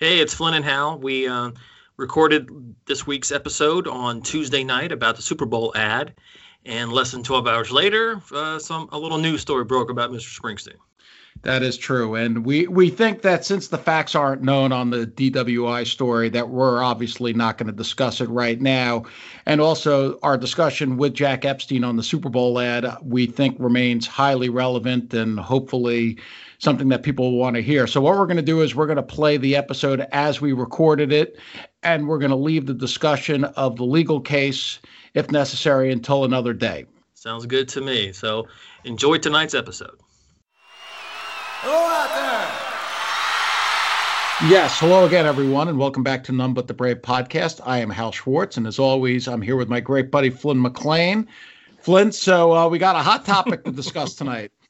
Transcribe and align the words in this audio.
Hey, 0.00 0.18
it's 0.18 0.32
Flynn 0.32 0.54
and 0.54 0.64
Hal. 0.64 0.98
We 0.98 1.28
uh, 1.28 1.50
recorded 1.98 2.48
this 2.86 3.06
week's 3.06 3.30
episode 3.30 3.86
on 3.86 4.22
Tuesday 4.22 4.64
night 4.64 4.92
about 4.92 5.16
the 5.16 5.20
Super 5.20 5.44
Bowl 5.44 5.72
ad, 5.76 6.14
and 6.64 6.90
less 6.90 7.10
than 7.10 7.22
12 7.22 7.46
hours 7.46 7.70
later, 7.70 8.22
uh, 8.32 8.58
some 8.58 8.88
a 8.92 8.98
little 8.98 9.18
news 9.18 9.42
story 9.42 9.64
broke 9.64 9.90
about 9.90 10.10
Mr. 10.10 10.40
Springsteen. 10.40 10.78
That 11.42 11.62
is 11.62 11.78
true, 11.78 12.16
and 12.16 12.44
we 12.44 12.66
we 12.66 12.90
think 12.90 13.22
that 13.22 13.46
since 13.46 13.68
the 13.68 13.78
facts 13.78 14.14
aren't 14.14 14.42
known 14.42 14.72
on 14.72 14.90
the 14.90 15.06
DWI 15.06 15.86
story, 15.86 16.28
that 16.28 16.50
we're 16.50 16.82
obviously 16.82 17.32
not 17.32 17.56
going 17.56 17.68
to 17.68 17.72
discuss 17.72 18.20
it 18.20 18.28
right 18.28 18.60
now, 18.60 19.04
and 19.46 19.58
also 19.58 20.18
our 20.22 20.36
discussion 20.36 20.98
with 20.98 21.14
Jack 21.14 21.46
Epstein 21.46 21.82
on 21.82 21.96
the 21.96 22.02
Super 22.02 22.28
Bowl 22.28 22.60
ad, 22.60 22.86
we 23.02 23.24
think 23.24 23.56
remains 23.58 24.06
highly 24.06 24.50
relevant 24.50 25.14
and 25.14 25.40
hopefully 25.40 26.18
something 26.58 26.90
that 26.90 27.02
people 27.02 27.38
want 27.38 27.56
to 27.56 27.62
hear. 27.62 27.86
So 27.86 28.02
what 28.02 28.18
we're 28.18 28.26
going 28.26 28.36
to 28.36 28.42
do 28.42 28.60
is 28.60 28.74
we're 28.74 28.86
going 28.86 28.96
to 28.96 29.02
play 29.02 29.38
the 29.38 29.56
episode 29.56 30.06
as 30.12 30.42
we 30.42 30.52
recorded 30.52 31.10
it, 31.10 31.38
and 31.82 32.06
we're 32.06 32.18
going 32.18 32.32
to 32.32 32.36
leave 32.36 32.66
the 32.66 32.74
discussion 32.74 33.44
of 33.44 33.76
the 33.76 33.84
legal 33.84 34.20
case, 34.20 34.78
if 35.14 35.30
necessary, 35.30 35.90
until 35.90 36.24
another 36.24 36.52
day. 36.52 36.84
Sounds 37.14 37.46
good 37.46 37.66
to 37.70 37.80
me. 37.80 38.12
So 38.12 38.46
enjoy 38.84 39.16
tonight's 39.16 39.54
episode. 39.54 39.98
Hello 41.62 41.76
out 41.76 42.08
there. 44.40 44.50
Yes, 44.50 44.80
hello 44.80 45.04
again, 45.04 45.26
everyone, 45.26 45.68
and 45.68 45.78
welcome 45.78 46.02
back 46.02 46.24
to 46.24 46.32
None 46.32 46.54
But 46.54 46.68
the 46.68 46.72
Brave 46.72 47.02
podcast. 47.02 47.60
I 47.66 47.80
am 47.80 47.90
Hal 47.90 48.12
Schwartz, 48.12 48.56
and 48.56 48.66
as 48.66 48.78
always, 48.78 49.28
I'm 49.28 49.42
here 49.42 49.56
with 49.56 49.68
my 49.68 49.78
great 49.78 50.10
buddy 50.10 50.30
Flynn 50.30 50.62
McLean. 50.62 51.28
Flynn, 51.78 52.12
so 52.12 52.54
uh, 52.54 52.66
we 52.66 52.78
got 52.78 52.96
a 52.96 53.00
hot 53.00 53.26
topic 53.26 53.64
to 53.64 53.72
discuss 53.72 54.14
tonight. 54.14 54.52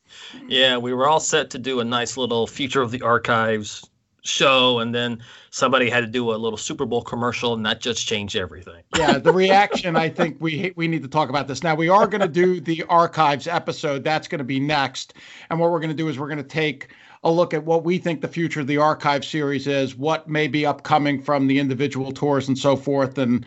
Yeah, 0.48 0.76
we 0.76 0.92
were 0.92 1.08
all 1.08 1.20
set 1.20 1.50
to 1.50 1.58
do 1.58 1.78
a 1.78 1.84
nice 1.84 2.16
little 2.16 2.48
future 2.48 2.82
of 2.82 2.90
the 2.90 3.02
archives 3.02 3.88
show, 4.22 4.78
and 4.80 4.94
then 4.94 5.22
somebody 5.50 5.90
had 5.90 6.00
to 6.00 6.06
do 6.06 6.32
a 6.32 6.36
little 6.36 6.56
Super 6.56 6.86
Bowl 6.86 7.02
commercial, 7.02 7.54
and 7.54 7.64
that 7.66 7.80
just 7.80 8.06
changed 8.06 8.36
everything. 8.36 8.82
Yeah, 8.96 9.18
the 9.18 9.32
reaction. 9.32 9.96
I 9.96 10.08
think 10.08 10.36
we 10.40 10.72
we 10.76 10.88
need 10.88 11.02
to 11.02 11.08
talk 11.08 11.28
about 11.28 11.48
this 11.48 11.62
now. 11.62 11.74
We 11.74 11.88
are 11.88 12.06
going 12.06 12.20
to 12.20 12.28
do 12.28 12.60
the 12.60 12.84
archives 12.84 13.46
episode. 13.46 14.04
That's 14.04 14.28
going 14.28 14.38
to 14.38 14.44
be 14.44 14.60
next, 14.60 15.14
and 15.48 15.58
what 15.58 15.70
we're 15.70 15.80
going 15.80 15.90
to 15.90 15.96
do 15.96 16.08
is 16.08 16.18
we're 16.18 16.28
going 16.28 16.38
to 16.38 16.44
take 16.44 16.88
a 17.22 17.30
look 17.30 17.52
at 17.52 17.64
what 17.64 17.84
we 17.84 17.98
think 17.98 18.20
the 18.20 18.28
future 18.28 18.60
of 18.60 18.66
the 18.66 18.78
archive 18.78 19.24
series 19.24 19.66
is, 19.66 19.94
what 19.94 20.28
may 20.28 20.48
be 20.48 20.64
upcoming 20.64 21.20
from 21.20 21.46
the 21.46 21.58
individual 21.58 22.12
tours 22.12 22.48
and 22.48 22.56
so 22.56 22.76
forth, 22.76 23.18
and 23.18 23.44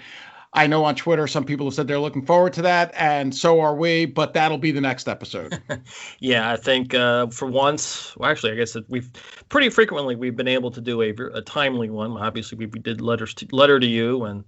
I 0.55 0.67
know 0.67 0.85
on 0.85 0.95
Twitter 0.95 1.25
some 1.25 1.43
people 1.43 1.65
have 1.65 1.73
said 1.73 1.87
they're 1.87 1.99
looking 1.99 2.25
forward 2.25 2.53
to 2.53 2.61
that, 2.61 2.93
and 2.95 3.33
so 3.33 3.59
are 3.59 3.75
we. 3.75 4.05
But 4.05 4.33
that'll 4.33 4.59
be 4.59 4.71
the 4.71 4.81
next 4.81 5.07
episode. 5.07 5.59
yeah, 6.19 6.51
I 6.51 6.57
think 6.57 6.93
uh, 6.93 7.27
for 7.27 7.47
once, 7.47 8.15
well, 8.17 8.29
actually, 8.29 8.51
I 8.51 8.55
guess 8.55 8.77
we've 8.87 9.09
pretty 9.49 9.69
frequently 9.69 10.15
we've 10.15 10.35
been 10.35 10.47
able 10.47 10.69
to 10.71 10.79
do 10.79 11.01
a, 11.01 11.09
a 11.33 11.41
timely 11.41 11.89
one. 11.89 12.11
Obviously, 12.11 12.57
we, 12.57 12.67
we 12.67 12.79
did 12.79 13.01
letters 13.01 13.33
to, 13.35 13.47
letter 13.51 13.79
to 13.79 13.87
you 13.87 14.25
and 14.25 14.43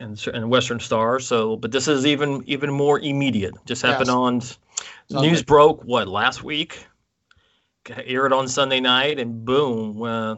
and 0.00 0.26
and 0.34 0.50
Western 0.50 0.80
Star. 0.80 1.20
So, 1.20 1.56
but 1.56 1.70
this 1.70 1.86
is 1.86 2.06
even 2.06 2.42
even 2.46 2.70
more 2.72 2.98
immediate. 2.98 3.54
Just 3.66 3.82
happened 3.82 4.08
yes. 4.08 4.14
on 4.14 4.40
Sunday. 4.40 5.28
news 5.28 5.44
broke 5.44 5.84
what 5.84 6.08
last 6.08 6.42
week, 6.42 6.84
aired 7.88 8.32
on 8.32 8.48
Sunday 8.48 8.80
night, 8.80 9.20
and 9.20 9.44
boom, 9.44 10.02
uh, 10.02 10.34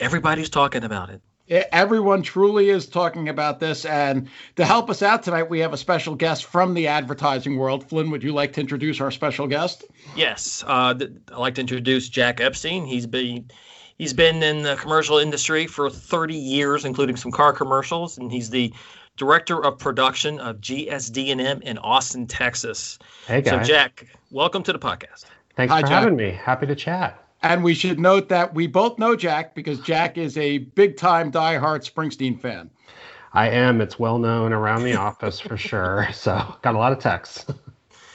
everybody's 0.00 0.50
talking 0.50 0.84
about 0.84 1.08
it 1.08 1.22
everyone 1.48 2.22
truly 2.22 2.70
is 2.70 2.86
talking 2.86 3.28
about 3.28 3.60
this. 3.60 3.84
And 3.84 4.28
to 4.56 4.64
help 4.64 4.90
us 4.90 5.02
out 5.02 5.22
tonight, 5.22 5.50
we 5.50 5.60
have 5.60 5.72
a 5.72 5.76
special 5.76 6.14
guest 6.14 6.44
from 6.46 6.74
the 6.74 6.86
advertising 6.86 7.56
world. 7.56 7.88
Flynn, 7.88 8.10
would 8.10 8.22
you 8.22 8.32
like 8.32 8.52
to 8.54 8.60
introduce 8.60 9.00
our 9.00 9.10
special 9.10 9.46
guest? 9.46 9.84
Yes, 10.16 10.64
uh, 10.66 10.94
th- 10.94 11.10
I'd 11.32 11.38
like 11.38 11.54
to 11.56 11.60
introduce 11.60 12.08
Jack 12.08 12.40
Epstein. 12.40 12.86
He's 12.86 13.06
been 13.06 13.50
he's 13.98 14.12
been 14.12 14.42
in 14.42 14.62
the 14.62 14.76
commercial 14.76 15.18
industry 15.18 15.66
for 15.66 15.90
30 15.90 16.34
years, 16.34 16.84
including 16.84 17.16
some 17.16 17.30
car 17.30 17.52
commercials, 17.52 18.18
and 18.18 18.30
he's 18.30 18.50
the 18.50 18.72
director 19.16 19.64
of 19.64 19.78
production 19.78 20.40
of 20.40 20.60
GSD&M 20.60 21.62
in 21.62 21.78
Austin, 21.78 22.26
Texas. 22.26 22.98
Hey 23.26 23.42
guys. 23.42 23.66
So 23.66 23.72
Jack, 23.72 24.06
welcome 24.30 24.62
to 24.64 24.72
the 24.72 24.78
podcast. 24.78 25.26
Thanks 25.56 25.72
Hi, 25.72 25.82
for 25.82 25.86
Jack. 25.86 26.02
having 26.02 26.16
me. 26.16 26.30
Happy 26.32 26.66
to 26.66 26.74
chat. 26.74 27.23
And 27.44 27.62
we 27.62 27.74
should 27.74 28.00
note 28.00 28.30
that 28.30 28.54
we 28.54 28.66
both 28.66 28.98
know 28.98 29.14
Jack 29.14 29.54
because 29.54 29.78
Jack 29.80 30.16
is 30.16 30.38
a 30.38 30.58
big 30.58 30.96
time 30.96 31.30
diehard 31.30 31.84
Springsteen 31.84 32.40
fan. 32.40 32.70
I 33.34 33.50
am. 33.50 33.82
It's 33.82 33.98
well 33.98 34.18
known 34.18 34.54
around 34.54 34.82
the 34.82 34.94
office 34.94 35.40
for 35.40 35.58
sure. 35.58 36.08
So 36.14 36.56
got 36.62 36.74
a 36.74 36.78
lot 36.78 36.92
of 36.92 37.00
texts. 37.00 37.44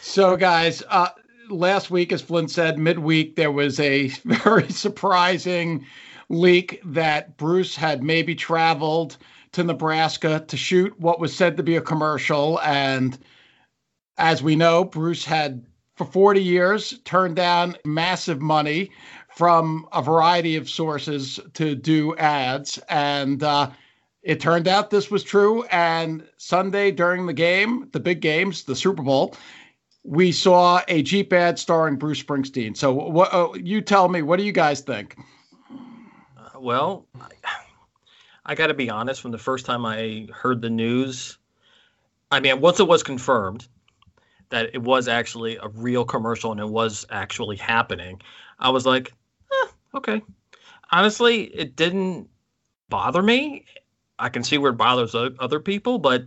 so 0.01 0.35
guys, 0.35 0.81
uh, 0.89 1.09
last 1.51 1.91
week, 1.91 2.11
as 2.11 2.23
Flynn 2.23 2.47
said, 2.47 2.79
midweek 2.79 3.35
there 3.35 3.51
was 3.51 3.79
a 3.79 4.07
very 4.25 4.67
surprising 4.69 5.85
leak 6.29 6.81
that 6.83 7.37
Bruce 7.37 7.75
had 7.75 8.01
maybe 8.01 8.33
traveled 8.33 9.17
to 9.51 9.63
Nebraska 9.63 10.43
to 10.47 10.57
shoot 10.57 10.99
what 10.99 11.19
was 11.19 11.35
said 11.35 11.55
to 11.57 11.61
be 11.63 11.75
a 11.75 11.81
commercial. 11.81 12.59
And 12.61 13.15
as 14.17 14.41
we 14.41 14.55
know, 14.55 14.85
Bruce 14.85 15.23
had 15.23 15.63
for 15.99 16.05
40 16.05 16.41
years 16.41 16.97
turned 17.03 17.35
down 17.35 17.75
massive 17.83 18.41
money 18.41 18.89
from 19.39 19.87
a 19.93 20.01
variety 20.01 20.57
of 20.57 20.69
sources 20.69 21.39
to 21.53 21.73
do 21.73 22.13
ads. 22.17 22.77
And 22.89 23.41
uh, 23.41 23.69
it 24.21 24.41
turned 24.41 24.67
out 24.67 24.89
this 24.89 25.09
was 25.09 25.23
true. 25.23 25.63
And 25.71 26.27
Sunday 26.35 26.91
during 26.91 27.25
the 27.25 27.31
game, 27.31 27.87
the 27.93 28.01
big 28.01 28.19
games, 28.19 28.65
the 28.65 28.75
Super 28.75 29.01
Bowl, 29.01 29.37
we 30.03 30.33
saw 30.33 30.81
a 30.89 31.01
Jeep 31.03 31.31
ad 31.31 31.57
starring 31.57 31.95
Bruce 31.95 32.21
Springsteen. 32.21 32.75
So, 32.75 32.91
what 32.91 33.33
uh, 33.33 33.53
you 33.53 33.79
tell 33.79 34.09
me? 34.09 34.23
What 34.23 34.39
do 34.39 34.43
you 34.43 34.51
guys 34.51 34.81
think? 34.81 35.15
Uh, 36.37 36.59
well, 36.59 37.05
I, 37.21 37.29
I 38.45 38.55
got 38.55 38.67
to 38.67 38.73
be 38.73 38.89
honest. 38.89 39.21
From 39.21 39.31
the 39.31 39.37
first 39.37 39.65
time 39.65 39.85
I 39.85 40.27
heard 40.33 40.61
the 40.61 40.69
news, 40.69 41.37
I 42.29 42.41
mean, 42.41 42.59
once 42.59 42.81
it 42.81 42.89
was 42.89 43.03
confirmed 43.03 43.69
that 44.49 44.71
it 44.73 44.81
was 44.81 45.07
actually 45.07 45.55
a 45.55 45.69
real 45.69 46.03
commercial 46.03 46.51
and 46.51 46.59
it 46.59 46.67
was 46.67 47.05
actually 47.09 47.55
happening, 47.55 48.19
I 48.59 48.69
was 48.69 48.85
like, 48.85 49.13
Okay. 49.95 50.21
Honestly, 50.91 51.43
it 51.43 51.75
didn't 51.75 52.27
bother 52.89 53.21
me. 53.21 53.65
I 54.17 54.29
can 54.29 54.43
see 54.43 54.57
where 54.57 54.71
it 54.71 54.77
bothers 54.77 55.15
other 55.15 55.59
people, 55.59 55.99
but 55.99 56.23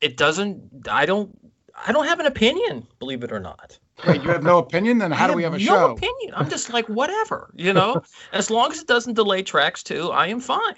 it 0.00 0.16
doesn't. 0.16 0.88
I 0.88 1.06
don't. 1.06 1.36
I 1.86 1.92
don't 1.92 2.06
have 2.06 2.20
an 2.20 2.26
opinion, 2.26 2.86
believe 2.98 3.24
it 3.24 3.32
or 3.32 3.40
not. 3.40 3.78
Wait, 4.06 4.22
you 4.22 4.30
have 4.30 4.42
no 4.42 4.58
opinion? 4.58 4.98
Then 4.98 5.10
how 5.10 5.26
do 5.26 5.34
we 5.34 5.42
have 5.42 5.54
a 5.54 5.58
no 5.58 5.64
show? 5.64 5.74
No 5.74 5.92
opinion. 5.92 6.34
I'm 6.34 6.48
just 6.48 6.72
like 6.72 6.88
whatever, 6.88 7.50
you 7.56 7.72
know. 7.72 8.02
as 8.32 8.50
long 8.50 8.70
as 8.72 8.80
it 8.80 8.86
doesn't 8.86 9.14
delay 9.14 9.42
tracks 9.42 9.82
too, 9.82 10.10
I 10.10 10.28
am 10.28 10.40
fine. 10.40 10.74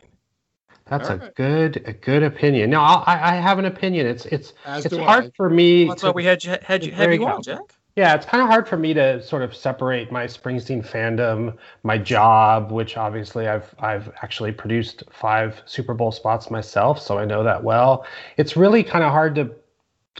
That's 0.86 1.08
All 1.08 1.16
a 1.16 1.18
right. 1.20 1.34
good 1.34 1.82
a 1.86 1.92
good 1.92 2.22
opinion. 2.22 2.70
No, 2.70 2.80
I, 2.80 3.32
I 3.32 3.34
have 3.36 3.58
an 3.58 3.66
opinion. 3.66 4.06
It's 4.06 4.26
it's 4.26 4.52
As 4.64 4.86
it's 4.86 4.96
hard 4.96 5.26
I. 5.26 5.30
for 5.36 5.48
me. 5.48 5.84
Well, 5.84 5.92
that's 5.92 6.02
to, 6.02 6.08
why 6.08 6.12
we 6.12 6.24
had 6.24 6.44
you 6.44 6.56
had 6.62 6.84
you 6.84 6.92
had 6.92 7.12
you 7.12 7.24
on, 7.26 7.42
Jack. 7.42 7.60
Yeah, 7.94 8.14
it's 8.14 8.24
kind 8.24 8.42
of 8.42 8.48
hard 8.48 8.66
for 8.66 8.78
me 8.78 8.94
to 8.94 9.22
sort 9.22 9.42
of 9.42 9.54
separate 9.54 10.10
my 10.10 10.24
Springsteen 10.24 10.86
fandom, 10.86 11.58
my 11.82 11.98
job, 11.98 12.70
which 12.72 12.96
obviously 12.96 13.48
I've 13.48 13.74
I've 13.80 14.10
actually 14.22 14.52
produced 14.52 15.02
five 15.10 15.60
Super 15.66 15.92
Bowl 15.92 16.10
spots 16.10 16.50
myself, 16.50 16.98
so 17.00 17.18
I 17.18 17.26
know 17.26 17.44
that 17.44 17.62
well. 17.62 18.06
It's 18.38 18.56
really 18.56 18.82
kind 18.82 19.04
of 19.04 19.10
hard 19.10 19.34
to 19.34 19.54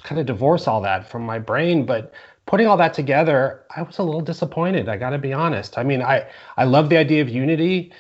kind 0.03 0.21
of 0.21 0.27
divorce 0.27 0.69
all 0.69 0.81
that 0.83 1.09
from 1.11 1.23
my 1.25 1.39
brain, 1.39 1.87
but 1.87 2.13
putting 2.47 2.67
all 2.67 2.77
that 2.79 2.95
together, 2.95 3.63
I 3.75 3.83
was 3.83 3.99
a 3.99 4.03
little 4.03 4.21
disappointed. 4.23 4.89
I 4.89 4.97
got 4.99 5.11
to 5.11 5.19
be 5.19 5.33
honest. 5.33 5.79
I 5.79 5.83
mean, 5.85 6.03
I 6.03 6.27
I 6.59 6.65
love 6.65 6.91
the 6.91 6.99
idea 6.99 7.23
of 7.23 7.31
unity. 7.31 7.93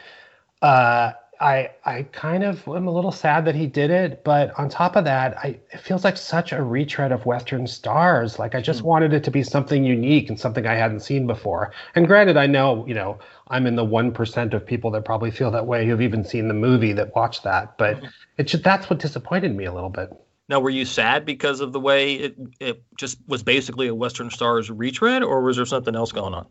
Uh, 0.62 1.12
I 1.42 1.70
I 1.84 2.04
kind 2.04 2.44
of 2.44 2.66
am 2.69 2.86
a 2.86 2.92
little 2.92 3.10
sad 3.10 3.44
that 3.47 3.54
he 3.54 3.66
did 3.66 3.91
it, 3.91 4.22
but 4.25 4.56
on 4.58 4.69
top 4.69 4.94
of 4.97 5.04
that, 5.04 5.36
I 5.38 5.58
it 5.72 5.80
feels 5.80 6.04
like 6.04 6.16
such 6.16 6.53
a 6.53 6.62
retread 6.62 7.10
of 7.10 7.26
Western 7.26 7.66
stars. 7.66 8.38
Like 8.38 8.54
I 8.54 8.60
just 8.60 8.82
mm. 8.82 8.84
wanted 8.84 9.12
it 9.12 9.25
to 9.25 9.30
be 9.30 9.42
something 9.42 9.84
unique 9.84 10.28
and 10.28 10.38
something 10.38 10.66
I 10.66 10.75
hadn't 10.75 11.00
seen 11.00 11.26
before. 11.26 11.72
And 11.94 12.06
granted, 12.06 12.36
I 12.36 12.47
know 12.47 12.86
you 12.86 12.94
know 12.94 13.19
I'm 13.48 13.66
in 13.66 13.76
the 13.76 13.84
one 13.84 14.12
percent 14.12 14.54
of 14.54 14.64
people 14.64 14.91
that 14.92 15.04
probably 15.04 15.32
feel 15.32 15.50
that 15.50 15.66
way 15.66 15.86
who've 15.86 16.00
even 16.00 16.25
seen 16.25 16.48
the 16.48 16.54
movie 16.54 16.92
that 16.92 17.14
watched 17.14 17.42
that, 17.42 17.77
but 17.77 18.00
mm. 18.00 18.12
it 18.39 18.44
just 18.44 18.62
that's 18.62 18.89
what 18.89 19.00
disappointed 19.00 19.54
me 19.54 19.65
a 19.65 19.72
little 19.72 19.91
bit. 19.91 20.10
Now, 20.48 20.60
were 20.60 20.71
you 20.71 20.84
sad 20.84 21.24
because 21.24 21.60
of 21.60 21.72
the 21.72 21.80
way 21.80 22.15
it 22.15 22.36
it 22.60 22.83
just 22.97 23.18
was 23.27 23.42
basically 23.42 23.89
a 23.89 23.94
Western 23.94 24.30
stars 24.30 24.71
retread, 24.71 25.22
or 25.22 25.42
was 25.42 25.56
there 25.56 25.66
something 25.66 25.97
else 25.97 26.12
going 26.12 26.34
on? 26.34 26.47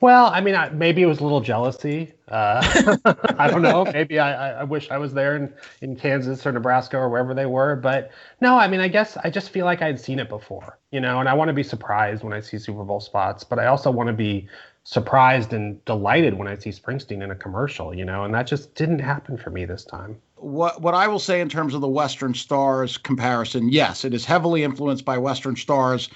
Well, 0.00 0.26
I 0.26 0.42
mean, 0.42 0.54
I, 0.54 0.68
maybe 0.68 1.02
it 1.02 1.06
was 1.06 1.20
a 1.20 1.22
little 1.22 1.40
jealousy. 1.40 2.12
Uh, 2.28 3.00
I 3.38 3.48
don't 3.48 3.62
know. 3.62 3.84
Maybe 3.84 4.18
I, 4.18 4.60
I 4.60 4.64
wish 4.64 4.90
I 4.90 4.98
was 4.98 5.14
there 5.14 5.36
in, 5.36 5.54
in 5.80 5.96
Kansas 5.96 6.46
or 6.46 6.52
Nebraska 6.52 6.98
or 6.98 7.08
wherever 7.08 7.32
they 7.32 7.46
were. 7.46 7.76
But 7.76 8.10
no, 8.42 8.58
I 8.58 8.68
mean, 8.68 8.80
I 8.80 8.88
guess 8.88 9.16
I 9.16 9.30
just 9.30 9.50
feel 9.50 9.64
like 9.64 9.80
I 9.80 9.86
had 9.86 9.98
seen 9.98 10.18
it 10.18 10.28
before, 10.28 10.78
you 10.90 11.00
know, 11.00 11.20
and 11.20 11.28
I 11.28 11.34
want 11.34 11.48
to 11.48 11.54
be 11.54 11.62
surprised 11.62 12.22
when 12.22 12.34
I 12.34 12.40
see 12.40 12.58
Super 12.58 12.84
Bowl 12.84 13.00
spots, 13.00 13.42
but 13.42 13.58
I 13.58 13.66
also 13.66 13.90
want 13.90 14.08
to 14.08 14.12
be 14.12 14.48
surprised 14.84 15.52
and 15.52 15.84
delighted 15.84 16.34
when 16.34 16.46
I 16.46 16.56
see 16.56 16.70
Springsteen 16.70 17.22
in 17.22 17.30
a 17.30 17.34
commercial, 17.34 17.94
you 17.94 18.04
know, 18.04 18.24
and 18.24 18.34
that 18.34 18.46
just 18.46 18.74
didn't 18.74 19.00
happen 19.00 19.36
for 19.36 19.50
me 19.50 19.64
this 19.64 19.84
time. 19.84 20.20
What 20.36 20.82
what 20.82 20.94
I 20.94 21.08
will 21.08 21.18
say 21.18 21.40
in 21.40 21.48
terms 21.48 21.74
of 21.74 21.80
the 21.80 21.88
Western 21.88 22.34
Stars 22.34 22.98
comparison, 22.98 23.70
yes, 23.70 24.04
it 24.04 24.12
is 24.14 24.24
heavily 24.24 24.62
influenced 24.62 25.04
by 25.04 25.16
Western 25.18 25.56
Stars 25.56 26.10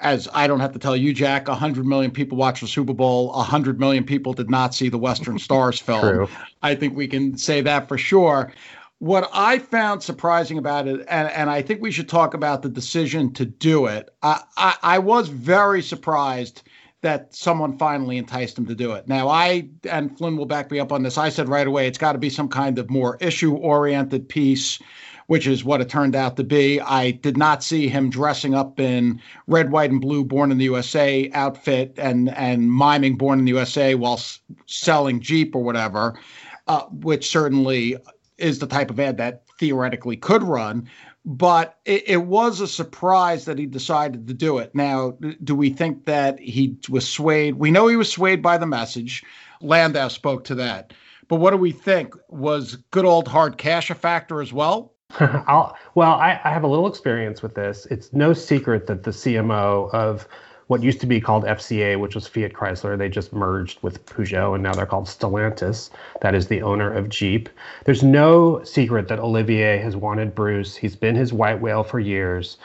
as 0.00 0.28
I 0.32 0.46
don't 0.46 0.60
have 0.60 0.72
to 0.72 0.78
tell 0.78 0.96
you, 0.96 1.12
Jack, 1.12 1.48
100 1.48 1.86
million 1.86 2.10
people 2.10 2.38
watched 2.38 2.60
the 2.60 2.68
Super 2.68 2.92
Bowl. 2.92 3.32
100 3.32 3.80
million 3.80 4.04
people 4.04 4.32
did 4.32 4.50
not 4.50 4.74
see 4.74 4.88
the 4.88 4.98
Western 4.98 5.38
Stars 5.38 5.80
film. 5.80 6.00
True. 6.00 6.28
I 6.62 6.74
think 6.74 6.96
we 6.96 7.08
can 7.08 7.36
say 7.36 7.60
that 7.62 7.88
for 7.88 7.98
sure. 7.98 8.52
What 9.00 9.30
I 9.32 9.58
found 9.58 10.02
surprising 10.02 10.58
about 10.58 10.88
it, 10.88 11.04
and, 11.08 11.28
and 11.28 11.50
I 11.50 11.62
think 11.62 11.80
we 11.80 11.92
should 11.92 12.08
talk 12.08 12.34
about 12.34 12.62
the 12.62 12.68
decision 12.68 13.32
to 13.34 13.44
do 13.44 13.86
it, 13.86 14.12
I, 14.22 14.42
I, 14.56 14.76
I 14.82 14.98
was 14.98 15.28
very 15.28 15.82
surprised 15.82 16.62
that 17.00 17.32
someone 17.32 17.78
finally 17.78 18.18
enticed 18.18 18.58
him 18.58 18.66
to 18.66 18.74
do 18.74 18.92
it. 18.92 19.06
Now, 19.06 19.28
I, 19.28 19.68
and 19.88 20.16
Flynn 20.18 20.36
will 20.36 20.46
back 20.46 20.68
me 20.70 20.80
up 20.80 20.90
on 20.90 21.04
this, 21.04 21.16
I 21.16 21.28
said 21.28 21.48
right 21.48 21.66
away, 21.66 21.86
it's 21.86 21.98
got 21.98 22.12
to 22.12 22.18
be 22.18 22.28
some 22.28 22.48
kind 22.48 22.76
of 22.76 22.90
more 22.90 23.16
issue 23.20 23.54
oriented 23.54 24.28
piece 24.28 24.80
which 25.28 25.46
is 25.46 25.62
what 25.62 25.80
it 25.80 25.88
turned 25.90 26.16
out 26.16 26.36
to 26.36 26.42
be. 26.44 26.80
I 26.80 27.12
did 27.12 27.36
not 27.36 27.62
see 27.62 27.86
him 27.86 28.08
dressing 28.10 28.54
up 28.54 28.80
in 28.80 29.20
red, 29.46 29.70
white, 29.70 29.90
and 29.90 30.00
blue 30.00 30.24
Born 30.24 30.50
in 30.50 30.58
the 30.58 30.64
USA 30.64 31.30
outfit 31.32 31.94
and 31.96 32.30
and 32.30 32.70
miming 32.70 33.16
Born 33.16 33.38
in 33.38 33.44
the 33.44 33.50
USA 33.50 33.94
while 33.94 34.14
s- 34.14 34.40
selling 34.66 35.20
Jeep 35.20 35.54
or 35.54 35.62
whatever, 35.62 36.18
uh, 36.66 36.84
which 36.86 37.28
certainly 37.28 37.96
is 38.38 38.58
the 38.58 38.66
type 38.66 38.90
of 38.90 38.98
ad 38.98 39.18
that 39.18 39.42
theoretically 39.58 40.16
could 40.16 40.42
run. 40.42 40.88
But 41.26 41.76
it, 41.84 42.08
it 42.08 42.22
was 42.24 42.60
a 42.60 42.66
surprise 42.66 43.44
that 43.44 43.58
he 43.58 43.66
decided 43.66 44.26
to 44.28 44.34
do 44.34 44.56
it. 44.56 44.74
Now, 44.74 45.14
do 45.44 45.54
we 45.54 45.68
think 45.68 46.06
that 46.06 46.40
he 46.40 46.78
was 46.88 47.06
swayed? 47.06 47.56
We 47.56 47.70
know 47.70 47.86
he 47.86 47.96
was 47.96 48.10
swayed 48.10 48.40
by 48.40 48.56
the 48.56 48.66
message. 48.66 49.22
Landau 49.60 50.08
spoke 50.08 50.44
to 50.44 50.54
that. 50.54 50.94
But 51.26 51.36
what 51.36 51.50
do 51.50 51.58
we 51.58 51.72
think? 51.72 52.14
Was 52.30 52.76
good 52.92 53.04
old 53.04 53.28
hard 53.28 53.58
cash 53.58 53.90
a 53.90 53.94
factor 53.94 54.40
as 54.40 54.54
well? 54.54 54.94
I'll, 55.20 55.76
well, 55.94 56.12
I, 56.12 56.40
I, 56.44 56.50
have 56.50 56.64
a 56.64 56.66
little 56.66 56.86
experience 56.86 57.42
with 57.42 57.54
this. 57.54 57.86
It's 57.86 58.12
no 58.12 58.34
secret 58.34 58.86
that 58.88 59.04
the 59.04 59.10
CMO 59.10 59.92
of 59.94 60.28
what 60.66 60.82
used 60.82 61.00
to 61.00 61.06
be 61.06 61.18
called 61.18 61.44
FCA, 61.44 61.98
which 61.98 62.14
was 62.14 62.28
Fiat 62.28 62.52
Chrysler, 62.52 62.98
they 62.98 63.08
just 63.08 63.32
merged 63.32 63.82
with 63.82 64.04
Peugeot 64.04 64.54
and 64.54 64.62
now 64.62 64.74
they're 64.74 64.84
called 64.84 65.06
Stellantis. 65.06 65.88
That 66.20 66.34
is 66.34 66.48
the 66.48 66.60
owner 66.60 66.92
of 66.92 67.08
Jeep. 67.08 67.48
There's 67.86 68.02
no 68.02 68.62
secret 68.64 69.08
that 69.08 69.18
Olivier 69.18 69.78
has 69.78 69.96
wanted 69.96 70.34
Bruce. 70.34 70.76
He's 70.76 70.94
been 70.94 71.16
his 71.16 71.32
white 71.32 71.58
whale 71.58 71.82
for 71.82 71.98
years. 71.98 72.58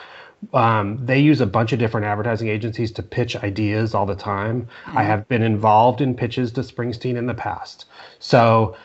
Um, 0.52 0.98
they 1.02 1.18
use 1.18 1.40
a 1.40 1.46
bunch 1.46 1.72
of 1.72 1.78
different 1.78 2.06
advertising 2.06 2.48
agencies 2.48 2.92
to 2.92 3.02
pitch 3.02 3.36
ideas 3.36 3.94
all 3.94 4.04
the 4.04 4.14
time. 4.14 4.68
Mm-hmm. 4.84 4.98
I 4.98 5.02
have 5.02 5.26
been 5.28 5.42
involved 5.42 6.02
in 6.02 6.14
pitches 6.14 6.52
to 6.52 6.60
Springsteen 6.60 7.16
in 7.16 7.24
the 7.24 7.32
past. 7.32 7.86
So 8.18 8.76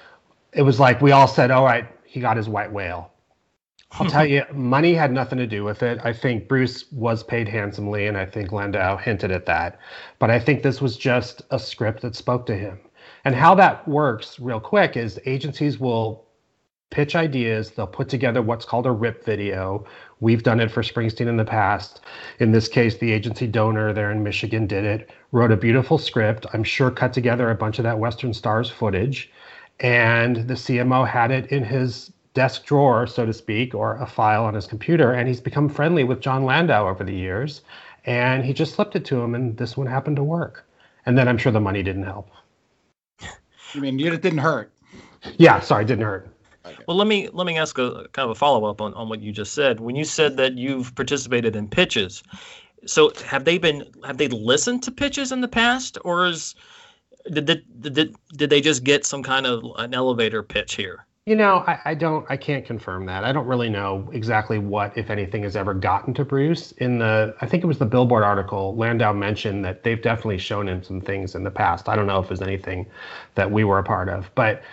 it 0.53 0.61
was 0.61 0.79
like 0.79 1.01
we 1.01 1.11
all 1.11 1.27
said, 1.27 1.51
all 1.51 1.65
right, 1.65 1.85
he 2.05 2.21
got 2.21 2.37
his 2.37 2.47
white 2.47 2.71
whale 2.71 3.11
I'll 3.91 4.09
tell 4.09 4.25
you, 4.25 4.43
money 4.53 4.93
had 4.93 5.11
nothing 5.11 5.39
to 5.39 5.47
do 5.47 5.63
with 5.63 5.81
it. 5.81 5.99
I 6.03 6.13
think 6.13 6.47
Bruce 6.47 6.85
was 6.91 7.23
paid 7.23 7.47
handsomely, 7.47 8.07
and 8.07 8.17
I 8.17 8.25
think 8.25 8.51
Landau 8.51 8.97
hinted 8.97 9.31
at 9.31 9.45
that. 9.47 9.79
But 10.19 10.29
I 10.29 10.39
think 10.39 10.61
this 10.61 10.79
was 10.79 10.95
just 10.95 11.41
a 11.49 11.59
script 11.59 12.01
that 12.01 12.15
spoke 12.15 12.45
to 12.45 12.55
him. 12.55 12.79
And 13.25 13.35
how 13.35 13.55
that 13.55 13.87
works, 13.87 14.39
real 14.39 14.59
quick, 14.59 14.95
is 14.95 15.19
agencies 15.25 15.79
will 15.79 16.25
pitch 16.91 17.15
ideas. 17.15 17.71
They'll 17.71 17.87
put 17.87 18.09
together 18.09 18.41
what's 18.41 18.65
called 18.65 18.85
a 18.85 18.91
RIP 18.91 19.25
video. 19.25 19.85
We've 20.19 20.43
done 20.43 20.59
it 20.59 20.71
for 20.71 20.81
Springsteen 20.81 21.27
in 21.27 21.37
the 21.37 21.45
past. 21.45 22.01
In 22.39 22.51
this 22.51 22.67
case, 22.67 22.97
the 22.97 23.11
agency 23.11 23.47
Doner 23.47 23.93
there 23.93 24.11
in 24.11 24.23
Michigan 24.23 24.67
did 24.67 24.85
it, 24.85 25.09
wrote 25.31 25.51
a 25.51 25.57
beautiful 25.57 25.97
script. 25.97 26.45
I'm 26.53 26.63
sure 26.63 26.91
cut 26.91 27.13
together 27.13 27.49
a 27.49 27.55
bunch 27.55 27.79
of 27.79 27.83
that 27.83 27.99
Western 27.99 28.33
Stars 28.33 28.69
footage. 28.69 29.31
And 29.79 30.47
the 30.47 30.55
CMO 30.55 31.07
had 31.07 31.31
it 31.31 31.47
in 31.47 31.63
his 31.63 32.11
desk 32.33 32.65
drawer, 32.65 33.07
so 33.07 33.25
to 33.25 33.33
speak, 33.33 33.73
or 33.73 33.97
a 33.97 34.05
file 34.05 34.45
on 34.45 34.53
his 34.53 34.67
computer, 34.67 35.13
and 35.13 35.27
he's 35.27 35.41
become 35.41 35.69
friendly 35.69 36.03
with 36.03 36.21
Jon 36.21 36.45
Landau 36.45 36.87
over 36.87 37.03
the 37.03 37.13
years. 37.13 37.61
And 38.05 38.45
he 38.45 38.53
just 38.53 38.75
slipped 38.75 38.95
it 38.95 39.05
to 39.05 39.21
him, 39.21 39.35
and 39.35 39.57
this 39.57 39.75
one 39.75 39.87
happened 39.87 40.15
to 40.15 40.23
work. 40.23 40.65
And 41.05 41.17
then 41.17 41.27
I'm 41.27 41.37
sure 41.37 41.51
the 41.51 41.59
money 41.59 41.83
didn't 41.83 42.03
help. 42.03 42.29
You 43.73 43.81
mean 43.81 43.99
it 43.99 44.21
didn't 44.21 44.39
hurt? 44.39 44.71
Yeah, 45.37 45.59
sorry, 45.59 45.83
it 45.83 45.87
didn't 45.87 46.05
hurt. 46.05 46.29
Well, 46.87 46.97
let 46.97 47.07
me 47.07 47.29
let 47.33 47.47
me 47.47 47.57
ask 47.57 47.77
a 47.77 48.07
kind 48.11 48.25
of 48.25 48.31
a 48.31 48.35
follow 48.35 48.65
up 48.65 48.81
on, 48.81 48.93
on 48.93 49.09
what 49.09 49.21
you 49.21 49.31
just 49.31 49.53
said. 49.53 49.79
When 49.79 49.95
you 49.95 50.03
said 50.03 50.37
that 50.37 50.57
you've 50.57 50.93
participated 50.95 51.55
in 51.55 51.67
pitches, 51.67 52.23
so 52.85 53.11
have 53.25 53.45
they 53.45 53.57
been 53.57 53.85
have 54.05 54.17
they 54.17 54.27
listened 54.27 54.83
to 54.83 54.91
pitches 54.91 55.31
in 55.31 55.41
the 55.41 55.47
past, 55.47 55.97
or 56.03 56.27
is 56.27 56.55
did 57.31 57.45
did 57.45 57.93
did, 57.93 58.15
did 58.35 58.49
they 58.49 58.61
just 58.61 58.83
get 58.83 59.05
some 59.05 59.23
kind 59.23 59.45
of 59.45 59.63
an 59.77 59.93
elevator 59.93 60.43
pitch 60.43 60.75
here? 60.75 61.05
You 61.29 61.35
know, 61.35 61.63
I, 61.67 61.79
I, 61.85 61.93
don't, 61.93 62.25
I 62.27 62.37
can't 62.37 62.65
confirm 62.65 63.05
that. 63.05 63.23
I 63.23 63.31
don't 63.31 63.45
really 63.45 63.69
know 63.69 64.09
exactly 64.11 64.57
what, 64.57 64.97
if 64.97 65.11
anything, 65.11 65.43
has 65.43 65.55
ever 65.55 65.75
gotten 65.75 66.11
to 66.15 66.25
Bruce. 66.25 66.71
In 66.71 66.97
the, 66.97 67.35
I 67.39 67.45
think 67.45 67.63
it 67.63 67.67
was 67.67 67.77
the 67.77 67.85
Billboard 67.85 68.23
article, 68.23 68.75
Landau 68.75 69.13
mentioned 69.13 69.63
that 69.63 69.83
they've 69.83 70.01
definitely 70.01 70.39
shown 70.39 70.67
him 70.67 70.81
some 70.81 70.99
things 70.99 71.35
in 71.35 71.43
the 71.43 71.51
past. 71.51 71.87
I 71.87 71.95
don't 71.95 72.07
know 72.07 72.19
if 72.19 72.29
there's 72.29 72.41
anything 72.41 72.87
that 73.35 73.51
we 73.51 73.63
were 73.63 73.77
a 73.77 73.83
part 73.83 74.09
of, 74.09 74.31
but 74.33 74.63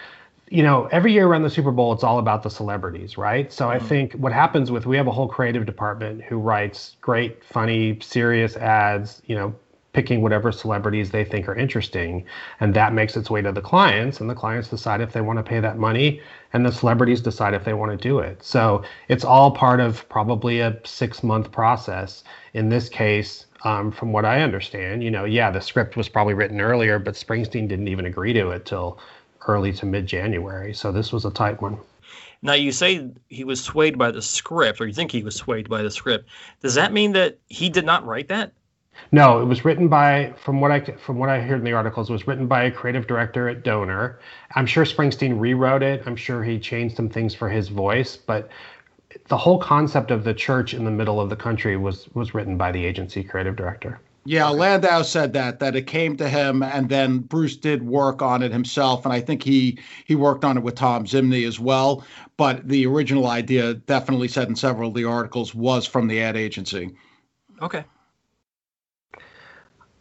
you 0.49 0.63
know, 0.63 0.87
every 0.93 1.13
year 1.13 1.27
around 1.27 1.43
the 1.43 1.51
Super 1.51 1.73
Bowl, 1.73 1.93
it's 1.93 2.05
all 2.05 2.19
about 2.19 2.43
the 2.43 2.49
celebrities, 2.49 3.19
right? 3.19 3.53
So 3.53 3.67
mm-hmm. 3.67 3.85
I 3.85 3.87
think 3.87 4.15
what 4.15 4.33
happens 4.33 4.71
with 4.71 4.87
we 4.87 4.97
have 4.97 5.09
a 5.09 5.13
whole 5.13 5.29
creative 5.29 5.67
department 5.67 6.23
who 6.23 6.39
writes 6.39 6.97
great, 7.03 7.45
funny, 7.45 7.99
serious 8.01 8.57
ads, 8.57 9.21
you 9.27 9.35
know, 9.35 9.55
picking 9.97 10.21
whatever 10.21 10.53
celebrities 10.53 11.11
they 11.11 11.25
think 11.25 11.49
are 11.49 11.55
interesting. 11.55 12.23
And 12.61 12.75
that 12.75 12.93
makes 12.93 13.17
its 13.17 13.31
way 13.31 13.41
to 13.41 13.51
the 13.51 13.63
clients, 13.63 14.21
and 14.21 14.29
the 14.29 14.35
clients 14.35 14.69
decide 14.69 15.01
if 15.01 15.15
they 15.15 15.23
want 15.23 15.39
to 15.39 15.43
pay 15.43 15.59
that 15.59 15.79
money, 15.79 16.21
and 16.53 16.67
the 16.67 16.71
celebrities 16.71 17.23
decide 17.23 17.55
if 17.55 17.65
they 17.65 17.73
want 17.73 17.93
to 17.93 17.97
do 17.97 18.19
it. 18.19 18.43
So 18.45 18.83
it's 19.09 19.25
all 19.25 19.51
part 19.51 19.81
of 19.81 20.07
probably 20.11 20.61
a 20.61 20.79
six 20.85 21.23
month 21.23 21.51
process. 21.51 22.25
In 22.53 22.69
this 22.69 22.91
case, 22.91 23.47
um, 23.65 23.91
from 23.91 24.13
what 24.13 24.27
I 24.27 24.43
understand, 24.43 25.03
you 25.03 25.11
know, 25.11 25.25
yeah, 25.25 25.51
the 25.51 25.63
script 25.63 25.97
was 25.97 26.11
probably 26.11 26.35
written 26.35 26.61
earlier, 26.61 26.99
but 26.99 27.15
Springsteen 27.15 27.67
didn't 27.67 27.89
even 27.89 28.05
agree 28.05 28.35
to 28.35 28.51
it 28.51 28.67
till 28.67 28.99
early 29.49 29.73
to 29.73 29.87
mid 29.87 30.07
January. 30.07 30.75
So 30.75 30.93
this 30.93 31.11
was 31.11 31.25
a 31.25 31.31
tight 31.31 31.63
one. 31.63 31.79
Now 32.43 32.53
you 32.53 32.71
say 32.71 33.09
he 33.29 33.45
was 33.45 33.65
swayed 33.65 33.97
by 33.97 34.11
the 34.11 34.21
script, 34.21 34.79
or 34.79 34.87
you 34.87 34.93
think 34.93 35.11
he 35.11 35.23
was 35.23 35.37
swayed 35.37 35.71
by 35.71 35.81
the 35.81 35.91
script. 35.91 36.29
Does 36.61 36.75
that 36.75 36.93
mean 36.93 37.13
that 37.13 37.39
he 37.49 37.71
did 37.71 37.87
not 37.87 38.05
write 38.05 38.29
that? 38.29 38.53
No, 39.13 39.41
it 39.41 39.45
was 39.45 39.65
written 39.65 39.89
by, 39.89 40.35
from 40.37 40.61
what 40.61 40.71
I 40.71 40.81
from 40.81 41.19
what 41.19 41.29
I 41.29 41.41
heard 41.41 41.59
in 41.59 41.65
the 41.65 41.73
articles, 41.73 42.11
it 42.11 42.13
was 42.13 42.27
written 42.27 42.47
by 42.47 42.65
a 42.65 42.71
creative 42.71 43.07
director 43.07 43.49
at 43.49 43.63
Doner. 43.63 44.19
I'm 44.55 44.67
sure 44.67 44.85
Springsteen 44.85 45.39
rewrote 45.39 45.83
it. 45.83 46.03
I'm 46.07 46.17
sure 46.17 46.43
he 46.43 46.59
changed 46.59 46.97
some 46.97 47.09
things 47.09 47.35
for 47.35 47.49
his 47.49 47.69
voice, 47.69 48.17
but 48.17 48.49
the 49.29 49.37
whole 49.37 49.59
concept 49.59 50.11
of 50.11 50.25
the 50.25 50.35
church 50.35 50.75
in 50.75 50.85
the 50.85 50.91
middle 50.91 51.21
of 51.21 51.31
the 51.31 51.37
country 51.37 51.77
was 51.77 52.09
was 52.15 52.35
written 52.35 52.57
by 52.57 52.73
the 52.73 52.85
agency 52.85 53.23
creative 53.23 53.57
director. 53.57 54.01
Yeah, 54.25 54.49
Landau 54.49 55.03
said 55.03 55.35
that 55.35 55.61
that 55.61 55.77
it 55.77 55.87
came 55.87 56.17
to 56.17 56.29
him, 56.29 56.63
and 56.63 56.89
then 56.89 57.19
Bruce 57.19 57.57
did 57.57 57.85
work 57.85 58.23
on 58.23 58.43
it 58.43 58.51
himself, 58.51 59.05
and 59.05 59.13
I 59.13 59.21
think 59.21 59.43
he 59.43 59.79
he 60.05 60.17
worked 60.17 60.45
on 60.45 60.57
it 60.57 60.65
with 60.65 60.75
Thom 60.77 61.07
Zimny 61.07 61.47
as 61.47 61.61
well. 61.61 62.05
But 62.37 62.69
the 62.69 62.87
original 62.87 63.29
idea, 63.29 63.75
definitely 63.75 64.29
said 64.29 64.49
in 64.49 64.57
several 64.57 64.89
of 64.89 64.95
the 64.95 65.05
articles, 65.05 65.55
was 65.55 65.87
from 65.87 66.09
the 66.09 66.21
ad 66.21 66.37
agency. 66.37 66.91
Okay. 67.63 67.85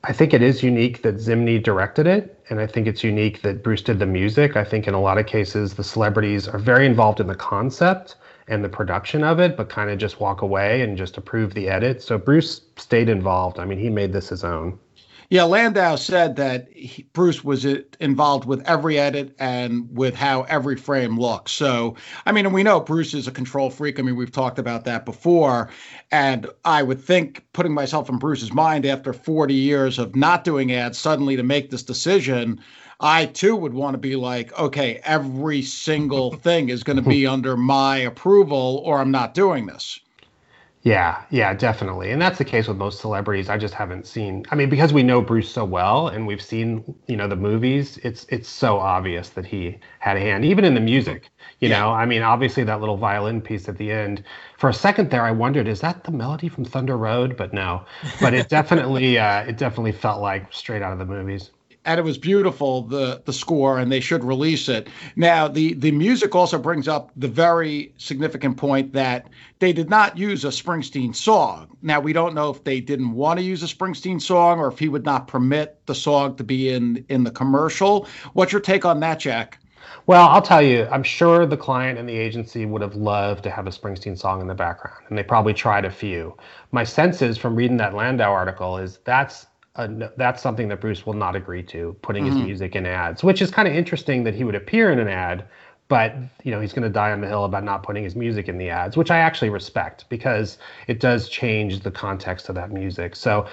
I 0.07 0.13
think 0.13 0.35
it 0.35 0.43
is 0.43 0.61
unique 0.61 1.01
that 1.01 1.15
Zimny 1.15 1.61
directed 1.61 2.05
it, 2.05 2.39
and 2.51 2.59
I 2.59 2.67
think 2.67 2.85
it's 2.85 3.03
unique 3.03 3.41
that 3.41 3.63
Bruce 3.63 3.81
did 3.81 3.97
the 3.97 4.05
music. 4.05 4.55
I 4.55 4.63
think 4.63 4.87
in 4.87 4.93
a 4.93 5.01
lot 5.01 5.17
of 5.17 5.25
cases, 5.25 5.73
the 5.73 5.83
celebrities 5.83 6.47
are 6.47 6.59
very 6.59 6.85
involved 6.85 7.19
in 7.19 7.25
the 7.25 7.33
concept 7.33 8.15
and 8.47 8.63
the 8.63 8.69
production 8.69 9.23
of 9.23 9.39
it, 9.39 9.57
but 9.57 9.69
kind 9.69 9.89
of 9.89 9.97
just 9.97 10.19
walk 10.19 10.43
away 10.43 10.81
and 10.83 10.95
just 10.95 11.17
approve 11.17 11.55
the 11.55 11.67
edit. 11.67 12.03
So 12.03 12.19
Bruce 12.19 12.61
stayed 12.77 13.09
involved. 13.09 13.57
I 13.57 13.65
mean, 13.65 13.79
he 13.79 13.89
made 13.89 14.13
this 14.13 14.29
his 14.29 14.43
own. 14.43 14.77
Yeah, 15.29 15.43
Landau 15.43 15.95
said 15.95 16.35
that 16.35 16.67
he, 16.71 17.03
Bruce 17.13 17.43
was 17.43 17.65
uh, 17.65 17.81
involved 17.99 18.45
with 18.45 18.61
every 18.67 18.99
edit 18.99 19.35
and 19.39 19.89
with 19.91 20.15
how 20.15 20.43
every 20.43 20.75
frame 20.75 21.19
looks. 21.19 21.51
So, 21.51 21.95
I 22.25 22.31
mean, 22.31 22.45
and 22.45 22.53
we 22.53 22.61
know 22.63 22.79
Bruce 22.79 23.13
is 23.13 23.27
a 23.27 23.31
control 23.31 23.69
freak. 23.69 23.99
I 23.99 24.03
mean, 24.03 24.15
we've 24.15 24.31
talked 24.31 24.59
about 24.59 24.85
that 24.85 25.03
before. 25.05 25.69
And 26.11 26.47
I 26.63 26.83
would 26.83 27.01
think, 27.01 27.43
putting 27.53 27.73
myself 27.73 28.09
in 28.09 28.17
Bruce's 28.17 28.53
mind 28.53 28.85
after 28.85 29.13
40 29.13 29.53
years 29.53 29.97
of 29.97 30.15
not 30.15 30.43
doing 30.43 30.71
ads, 30.71 30.97
suddenly 30.97 31.35
to 31.35 31.43
make 31.43 31.71
this 31.71 31.83
decision, 31.83 32.61
I 32.99 33.25
too 33.25 33.55
would 33.55 33.73
want 33.73 33.95
to 33.95 33.99
be 33.99 34.15
like, 34.15 34.57
okay, 34.59 35.01
every 35.03 35.63
single 35.63 36.33
thing 36.35 36.69
is 36.69 36.83
going 36.83 36.97
to 36.97 37.09
be 37.09 37.25
under 37.25 37.57
my 37.57 37.97
approval, 37.97 38.81
or 38.85 38.99
I'm 38.99 39.11
not 39.11 39.33
doing 39.33 39.65
this. 39.65 39.99
Yeah, 40.85 41.23
yeah, 41.31 41.51
definitely. 41.55 42.11
And 42.11 42.21
that's 42.21 42.37
the 42.37 42.45
case 42.45 42.67
with 42.67 42.77
most 42.77 42.99
celebrities. 42.99 43.49
I 43.49 43.57
just 43.57 43.73
haven't 43.73 44.05
seen 44.05 44.45
I 44.51 44.55
mean, 44.55 44.69
because 44.69 44.93
we 44.93 45.01
know 45.01 45.19
Bruce 45.19 45.49
so 45.51 45.65
well 45.65 46.07
and 46.09 46.27
we've 46.27 46.41
seen, 46.41 46.95
you 47.07 47.17
know, 47.17 47.27
the 47.27 47.35
movies, 47.35 47.97
it's 48.03 48.25
it's 48.29 48.47
so 48.47 48.77
obvious 48.77 49.29
that 49.29 49.47
he 49.47 49.79
had 49.99 50.15
a 50.15 50.19
hand, 50.19 50.45
even 50.45 50.63
in 50.63 50.75
the 50.75 50.79
music. 50.79 51.31
You 51.59 51.69
yeah. 51.69 51.79
know, 51.79 51.89
I 51.91 52.05
mean, 52.05 52.21
obviously 52.21 52.63
that 52.65 52.81
little 52.81 52.97
violin 52.97 53.41
piece 53.41 53.67
at 53.67 53.77
the 53.77 53.91
end. 53.91 54.23
For 54.59 54.69
a 54.69 54.73
second 54.73 55.09
there 55.09 55.23
I 55.23 55.31
wondered, 55.31 55.67
is 55.67 55.81
that 55.81 56.03
the 56.03 56.11
melody 56.11 56.49
from 56.49 56.65
Thunder 56.65 56.97
Road? 56.97 57.35
But 57.35 57.51
no. 57.51 57.85
But 58.19 58.35
it 58.35 58.47
definitely 58.47 59.17
uh 59.17 59.41
it 59.43 59.57
definitely 59.57 59.91
felt 59.91 60.21
like 60.21 60.53
straight 60.53 60.83
out 60.83 60.93
of 60.93 60.99
the 60.99 61.05
movies 61.05 61.49
and 61.85 61.99
it 61.99 62.03
was 62.03 62.17
beautiful 62.17 62.81
the 62.81 63.21
the 63.25 63.33
score 63.33 63.79
and 63.79 63.91
they 63.91 63.99
should 63.99 64.23
release 64.23 64.67
it. 64.67 64.89
Now 65.15 65.47
the 65.47 65.73
the 65.75 65.91
music 65.91 66.35
also 66.35 66.57
brings 66.57 66.87
up 66.87 67.11
the 67.15 67.27
very 67.27 67.93
significant 67.97 68.57
point 68.57 68.93
that 68.93 69.29
they 69.59 69.71
did 69.71 69.89
not 69.89 70.17
use 70.17 70.43
a 70.43 70.49
springsteen 70.49 71.15
song. 71.15 71.77
Now 71.81 71.99
we 71.99 72.13
don't 72.13 72.33
know 72.33 72.49
if 72.49 72.63
they 72.63 72.81
didn't 72.81 73.13
want 73.13 73.39
to 73.39 73.45
use 73.45 73.63
a 73.63 73.67
springsteen 73.67 74.21
song 74.21 74.59
or 74.59 74.67
if 74.67 74.79
he 74.79 74.89
would 74.89 75.05
not 75.05 75.27
permit 75.27 75.79
the 75.85 75.95
song 75.95 76.35
to 76.35 76.43
be 76.43 76.69
in 76.69 77.05
in 77.09 77.23
the 77.23 77.31
commercial. 77.31 78.07
What's 78.33 78.51
your 78.51 78.61
take 78.61 78.85
on 78.85 78.99
that 79.01 79.19
jack? 79.19 79.59
Well, 80.07 80.27
I'll 80.27 80.41
tell 80.41 80.61
you, 80.61 80.87
I'm 80.91 81.03
sure 81.03 81.45
the 81.45 81.57
client 81.57 81.97
and 81.97 82.07
the 82.07 82.17
agency 82.17 82.65
would 82.65 82.81
have 82.81 82.95
loved 82.95 83.43
to 83.43 83.49
have 83.49 83.65
a 83.65 83.71
Springsteen 83.71 84.17
song 84.17 84.41
in 84.41 84.47
the 84.47 84.53
background, 84.53 85.03
and 85.09 85.17
they 85.17 85.23
probably 85.23 85.53
tried 85.53 85.85
a 85.85 85.91
few. 85.91 86.35
My 86.71 86.83
sense 86.83 87.21
is 87.21 87.37
from 87.37 87.55
reading 87.55 87.77
that 87.77 87.95
Landau 87.95 88.31
article 88.31 88.77
is 88.77 88.99
that's 89.03 89.47
a, 89.75 90.11
that's 90.17 90.41
something 90.41 90.67
that 90.69 90.81
Bruce 90.81 91.05
will 91.05 91.13
not 91.13 91.35
agree 91.35 91.63
to, 91.63 91.95
putting 92.01 92.25
mm-hmm. 92.25 92.37
his 92.37 92.45
music 92.45 92.75
in 92.75 92.85
ads, 92.85 93.23
which 93.23 93.41
is 93.41 93.51
kind 93.51 93.67
of 93.67 93.73
interesting 93.73 94.23
that 94.23 94.33
he 94.33 94.43
would 94.43 94.55
appear 94.55 94.91
in 94.91 94.99
an 94.99 95.07
ad, 95.07 95.45
but 95.87 96.15
you 96.43 96.51
know 96.51 96.59
he's 96.59 96.73
going 96.73 96.83
to 96.83 96.89
die 96.89 97.11
on 97.11 97.21
the 97.21 97.27
hill 97.27 97.45
about 97.45 97.63
not 97.63 97.83
putting 97.83 98.03
his 98.03 98.15
music 98.15 98.47
in 98.47 98.57
the 98.57 98.69
ads, 98.69 98.97
which 98.97 99.11
I 99.11 99.17
actually 99.17 99.49
respect 99.49 100.05
because 100.09 100.57
it 100.87 100.99
does 100.99 101.29
change 101.29 101.81
the 101.81 101.91
context 101.91 102.49
of 102.49 102.55
that 102.55 102.71
music. 102.71 103.15
So 103.15 103.47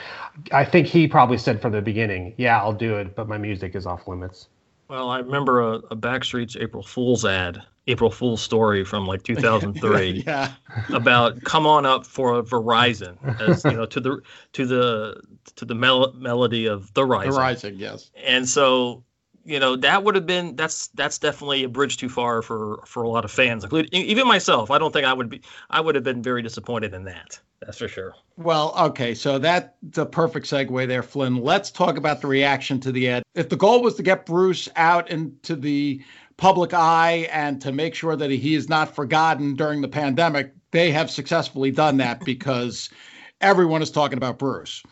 I 0.53 0.65
think 0.65 0.87
he 0.87 1.07
probably 1.07 1.39
said 1.39 1.61
from 1.61 1.73
the 1.73 1.83
beginning, 1.83 2.35
"Yeah, 2.39 2.59
I'll 2.59 2.73
do 2.73 2.97
it, 2.97 3.15
but 3.15 3.29
my 3.29 3.39
music 3.39 3.75
is 3.75 3.87
off 3.87 4.09
limits." 4.09 4.49
Well, 4.93 5.09
I 5.09 5.21
remember 5.21 5.63
a, 5.63 5.73
a 5.91 5.97
Backstreets 5.97 6.55
April 6.61 6.83
Fool's 6.83 7.25
ad, 7.25 7.63
April 7.87 8.11
Fool's 8.11 8.43
story 8.43 8.85
from 8.85 9.07
like 9.07 9.23
2003, 9.25 10.23
yeah. 10.27 10.53
about 10.91 11.43
come 11.45 11.67
on 11.67 11.87
up 11.87 12.05
for 12.05 12.39
a 12.39 12.43
Verizon, 12.43 13.17
as 13.41 13.65
you 13.65 13.73
know, 13.73 13.87
to 13.87 14.01
the 14.01 14.21
to 14.53 14.67
the 14.67 15.19
to 15.57 15.65
the 15.65 15.75
mel- 15.75 16.13
melody 16.13 16.67
of 16.67 16.93
the 16.93 17.07
Rising. 17.07 17.33
The 17.33 17.39
Rising, 17.39 17.77
yes. 17.77 18.11
And 18.23 18.47
so, 18.47 19.03
you 19.45 19.59
know, 19.59 19.77
that 19.77 20.05
would 20.05 20.15
have 20.15 20.27
been 20.27 20.57
that's 20.57 20.89
that's 20.89 21.19
definitely 21.19 21.65
a 21.65 21.69
bridge 21.69 21.97
too 21.97 22.09
far 22.09 22.43
for 22.43 22.83
for 22.87 23.03
a 23.03 23.09
lot 23.09 23.25
of 23.25 23.31
fans, 23.31 23.65
including 23.65 23.91
even 23.93 24.27
myself. 24.27 24.71
I 24.71 24.79
don't 24.79 24.93
think 24.93 25.07
I 25.07 25.13
would 25.13 25.29
be 25.29 25.43
I 25.71 25.81
would 25.81 25.95
have 25.95 26.05
been 26.05 26.23
very 26.23 26.43
disappointed 26.43 26.95
in 26.95 27.05
that. 27.05 27.41
That's 27.61 27.79
for 27.79 27.89
sure. 27.89 28.15
Well, 28.37 28.75
okay, 28.77 29.15
so 29.15 29.39
that's 29.39 29.97
a 29.97 30.07
perfect 30.07 30.47
segue 30.47 30.89
there, 30.89 31.03
Flynn. 31.03 31.37
Let's 31.37 31.71
talk 31.71 31.97
about 31.97 32.21
the 32.21 32.27
reaction 32.27 32.81
to 32.81 32.93
the 32.93 33.09
ad. 33.09 33.23
If 33.35 33.49
the 33.49 33.57
goal 33.57 33.83
was 33.83 33.95
to 33.97 34.03
get 34.03 34.27
Bruce 34.27 34.69
out 34.75 35.11
into 35.11 35.55
the 35.55 36.03
public 36.37 36.75
eye 36.75 37.29
and 37.31 37.61
to 37.61 37.71
make 37.71 37.95
sure 37.95 38.17
that 38.17 38.31
he 38.31 38.55
is 38.55 38.69
not 38.69 38.95
forgotten 38.95 39.55
during 39.55 39.81
the 39.81 39.89
pandemic, 39.89 40.53
they 40.73 40.91
have 40.91 41.11
successfully 41.11 41.71
done 41.71 41.99
that 41.99 42.25
because 42.25 42.91
everyone 43.41 43.83
is 43.83 43.91
talking 43.91 44.19
about 44.19 44.39
Bruce. 44.39 44.83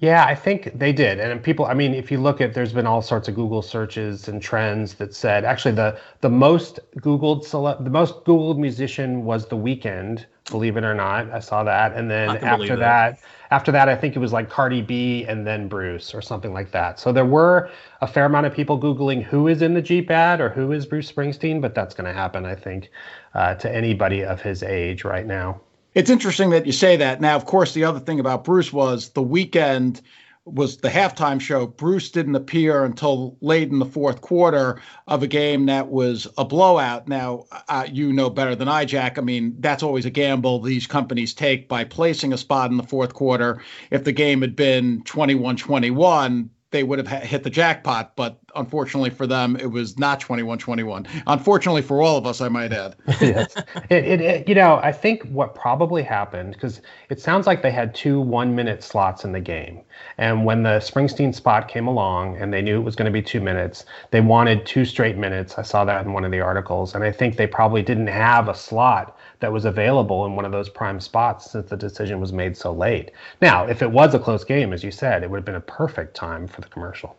Yeah, 0.00 0.24
I 0.24 0.34
think 0.34 0.78
they 0.78 0.94
did. 0.94 1.20
And 1.20 1.42
people, 1.42 1.66
I 1.66 1.74
mean, 1.74 1.92
if 1.92 2.10
you 2.10 2.18
look 2.18 2.40
at, 2.40 2.54
there's 2.54 2.72
been 2.72 2.86
all 2.86 3.02
sorts 3.02 3.28
of 3.28 3.34
Google 3.34 3.60
searches 3.60 4.28
and 4.28 4.40
trends 4.40 4.94
that 4.94 5.14
said 5.14 5.44
actually 5.44 5.74
the 5.74 5.98
the 6.22 6.30
most 6.30 6.80
Googled 7.00 7.44
cele- 7.44 7.76
the 7.78 7.90
most 7.90 8.24
Googled 8.24 8.56
musician 8.56 9.26
was 9.26 9.46
The 9.46 9.58
Weeknd, 9.58 10.24
believe 10.50 10.78
it 10.78 10.84
or 10.84 10.94
not. 10.94 11.30
I 11.30 11.38
saw 11.38 11.64
that. 11.64 11.92
And 11.92 12.10
then 12.10 12.30
after 12.38 12.76
that, 12.76 13.20
that, 13.20 13.20
after 13.50 13.70
that, 13.72 13.90
I 13.90 13.94
think 13.94 14.16
it 14.16 14.20
was 14.20 14.32
like 14.32 14.48
Cardi 14.48 14.80
B 14.80 15.26
and 15.26 15.46
then 15.46 15.68
Bruce 15.68 16.14
or 16.14 16.22
something 16.22 16.54
like 16.54 16.70
that. 16.70 16.98
So 16.98 17.12
there 17.12 17.26
were 17.26 17.68
a 18.00 18.06
fair 18.06 18.24
amount 18.24 18.46
of 18.46 18.54
people 18.54 18.80
Googling 18.80 19.22
who 19.22 19.48
is 19.48 19.60
in 19.60 19.74
the 19.74 19.82
Jeep 19.82 20.10
ad 20.10 20.40
or 20.40 20.48
who 20.48 20.72
is 20.72 20.86
Bruce 20.86 21.12
Springsteen, 21.12 21.60
but 21.60 21.74
that's 21.74 21.94
going 21.94 22.06
to 22.06 22.18
happen, 22.18 22.46
I 22.46 22.54
think, 22.54 22.90
uh, 23.34 23.54
to 23.56 23.70
anybody 23.70 24.24
of 24.24 24.40
his 24.40 24.62
age 24.62 25.04
right 25.04 25.26
now. 25.26 25.60
It's 25.94 26.10
interesting 26.10 26.50
that 26.50 26.66
you 26.66 26.72
say 26.72 26.96
that. 26.96 27.20
Now, 27.20 27.34
of 27.34 27.46
course, 27.46 27.74
the 27.74 27.84
other 27.84 28.00
thing 28.00 28.20
about 28.20 28.44
Bruce 28.44 28.72
was 28.72 29.10
the 29.10 29.22
Weeknd 29.22 30.00
was 30.44 30.78
the 30.78 30.88
halftime 30.88 31.40
show. 31.40 31.66
Bruce 31.66 32.10
didn't 32.10 32.34
appear 32.34 32.84
until 32.84 33.36
late 33.40 33.70
in 33.70 33.78
the 33.78 33.84
fourth 33.84 34.20
quarter 34.20 34.80
of 35.06 35.22
a 35.22 35.26
game 35.26 35.66
that 35.66 35.88
was 35.88 36.26
a 36.38 36.44
blowout. 36.44 37.08
Now, 37.08 37.44
uh, 37.68 37.86
you 37.90 38.12
know 38.12 38.30
better 38.30 38.54
than 38.54 38.68
I, 38.68 38.84
Jack. 38.84 39.18
I 39.18 39.20
mean, 39.20 39.54
that's 39.58 39.82
always 39.82 40.06
a 40.06 40.10
gamble 40.10 40.60
these 40.60 40.86
companies 40.86 41.34
take 41.34 41.68
by 41.68 41.84
placing 41.84 42.32
a 42.32 42.38
spot 42.38 42.70
in 42.70 42.76
the 42.76 42.82
fourth 42.82 43.14
quarter. 43.14 43.62
If 43.90 44.04
the 44.04 44.12
game 44.12 44.40
had 44.40 44.56
been 44.56 45.02
21 45.04 45.56
21, 45.56 46.50
they 46.70 46.82
would 46.82 47.04
have 47.04 47.22
hit 47.22 47.42
the 47.42 47.50
jackpot. 47.50 48.14
But 48.16 48.38
unfortunately 48.54 49.10
for 49.10 49.26
them, 49.26 49.56
it 49.56 49.66
was 49.66 49.98
not 49.98 50.20
21 50.20 50.58
21. 50.58 51.06
Unfortunately 51.26 51.82
for 51.82 52.00
all 52.00 52.16
of 52.16 52.26
us, 52.26 52.40
I 52.40 52.48
might 52.48 52.72
add. 52.72 52.96
yes. 53.20 53.56
It, 53.90 54.04
it, 54.04 54.20
it, 54.20 54.48
you 54.48 54.54
know, 54.54 54.76
I 54.82 54.92
think 54.92 55.24
what 55.24 55.54
probably 55.54 56.02
happened, 56.02 56.54
because 56.54 56.80
it 57.08 57.20
sounds 57.20 57.46
like 57.46 57.62
they 57.62 57.70
had 57.70 57.94
two 57.94 58.20
one 58.20 58.54
minute 58.54 58.82
slots 58.82 59.24
in 59.24 59.32
the 59.32 59.40
game. 59.40 59.82
And 60.18 60.44
when 60.44 60.62
the 60.62 60.78
Springsteen 60.78 61.34
spot 61.34 61.68
came 61.68 61.86
along 61.86 62.36
and 62.36 62.52
they 62.52 62.62
knew 62.62 62.78
it 62.78 62.84
was 62.84 62.96
going 62.96 63.06
to 63.06 63.12
be 63.12 63.22
two 63.22 63.40
minutes, 63.40 63.84
they 64.10 64.20
wanted 64.20 64.64
two 64.64 64.84
straight 64.84 65.16
minutes. 65.16 65.58
I 65.58 65.62
saw 65.62 65.84
that 65.84 66.04
in 66.04 66.12
one 66.12 66.24
of 66.24 66.30
the 66.30 66.40
articles. 66.40 66.94
And 66.94 67.04
I 67.04 67.12
think 67.12 67.36
they 67.36 67.46
probably 67.46 67.82
didn't 67.82 68.08
have 68.08 68.48
a 68.48 68.54
slot 68.54 69.16
that 69.40 69.52
was 69.52 69.64
available 69.64 70.24
in 70.26 70.36
one 70.36 70.44
of 70.44 70.52
those 70.52 70.68
prime 70.68 71.00
spots 71.00 71.50
since 71.50 71.68
the 71.68 71.76
decision 71.76 72.20
was 72.20 72.32
made 72.32 72.56
so 72.56 72.72
late. 72.72 73.10
Now, 73.40 73.66
if 73.66 73.82
it 73.82 73.90
was 73.90 74.14
a 74.14 74.18
close 74.18 74.44
game, 74.44 74.72
as 74.72 74.84
you 74.84 74.90
said, 74.90 75.22
it 75.22 75.30
would 75.30 75.38
have 75.38 75.44
been 75.44 75.54
a 75.54 75.60
perfect 75.60 76.14
time 76.14 76.46
for 76.46 76.60
the 76.60 76.68
commercial. 76.68 77.16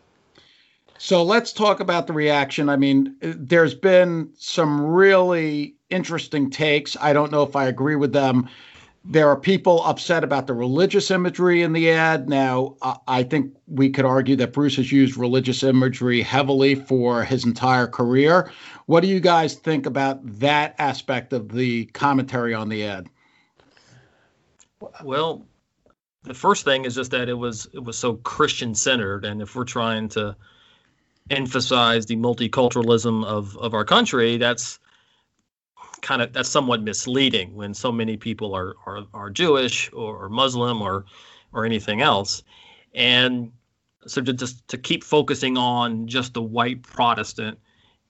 So 0.98 1.22
let's 1.24 1.52
talk 1.52 1.80
about 1.80 2.06
the 2.06 2.12
reaction. 2.12 2.68
I 2.68 2.76
mean, 2.76 3.16
there's 3.20 3.74
been 3.74 4.30
some 4.38 4.86
really 4.86 5.74
interesting 5.90 6.48
takes. 6.48 6.96
I 7.00 7.12
don't 7.12 7.32
know 7.32 7.42
if 7.42 7.56
I 7.56 7.66
agree 7.66 7.96
with 7.96 8.12
them. 8.12 8.48
There 9.04 9.28
are 9.28 9.36
people 9.36 9.82
upset 9.84 10.22
about 10.22 10.46
the 10.46 10.54
religious 10.54 11.10
imagery 11.10 11.62
in 11.62 11.72
the 11.72 11.90
ad. 11.90 12.28
Now, 12.28 12.76
I 13.08 13.24
think 13.24 13.52
we 13.66 13.90
could 13.90 14.04
argue 14.04 14.36
that 14.36 14.52
Bruce 14.52 14.76
has 14.76 14.92
used 14.92 15.16
religious 15.16 15.64
imagery 15.64 16.22
heavily 16.22 16.76
for 16.76 17.24
his 17.24 17.44
entire 17.44 17.88
career. 17.88 18.52
What 18.86 19.00
do 19.00 19.08
you 19.08 19.18
guys 19.18 19.54
think 19.54 19.86
about 19.86 20.20
that 20.38 20.76
aspect 20.78 21.32
of 21.32 21.50
the 21.50 21.86
commentary 21.86 22.54
on 22.54 22.68
the 22.68 22.84
ad? 22.84 23.08
Well, 25.02 25.46
the 26.22 26.34
first 26.34 26.64
thing 26.64 26.84
is 26.84 26.94
just 26.94 27.10
that 27.10 27.28
it 27.28 27.34
was 27.34 27.68
it 27.72 27.82
was 27.82 27.98
so 27.98 28.14
Christian 28.14 28.74
centered, 28.74 29.24
and 29.24 29.42
if 29.42 29.56
we're 29.56 29.64
trying 29.64 30.08
to 30.10 30.36
emphasize 31.30 32.06
the 32.06 32.16
multiculturalism 32.16 33.24
of 33.24 33.56
of 33.58 33.74
our 33.74 33.84
country, 33.84 34.36
that's 34.36 34.78
kind 36.02 36.20
of 36.20 36.32
that's 36.32 36.48
somewhat 36.48 36.82
misleading 36.82 37.54
when 37.54 37.72
so 37.72 37.90
many 37.90 38.16
people 38.16 38.54
are 38.54 38.74
are, 38.86 39.04
are 39.14 39.30
Jewish 39.30 39.90
or, 39.92 40.28
Muslim 40.28 40.82
or 40.82 41.06
or 41.52 41.64
anything 41.64 42.02
else, 42.02 42.42
and 42.94 43.50
so 44.06 44.20
to 44.20 44.32
just 44.32 44.66
to 44.68 44.76
keep 44.76 45.02
focusing 45.02 45.56
on 45.56 46.06
just 46.06 46.34
the 46.34 46.42
white 46.42 46.82
Protestant 46.82 47.58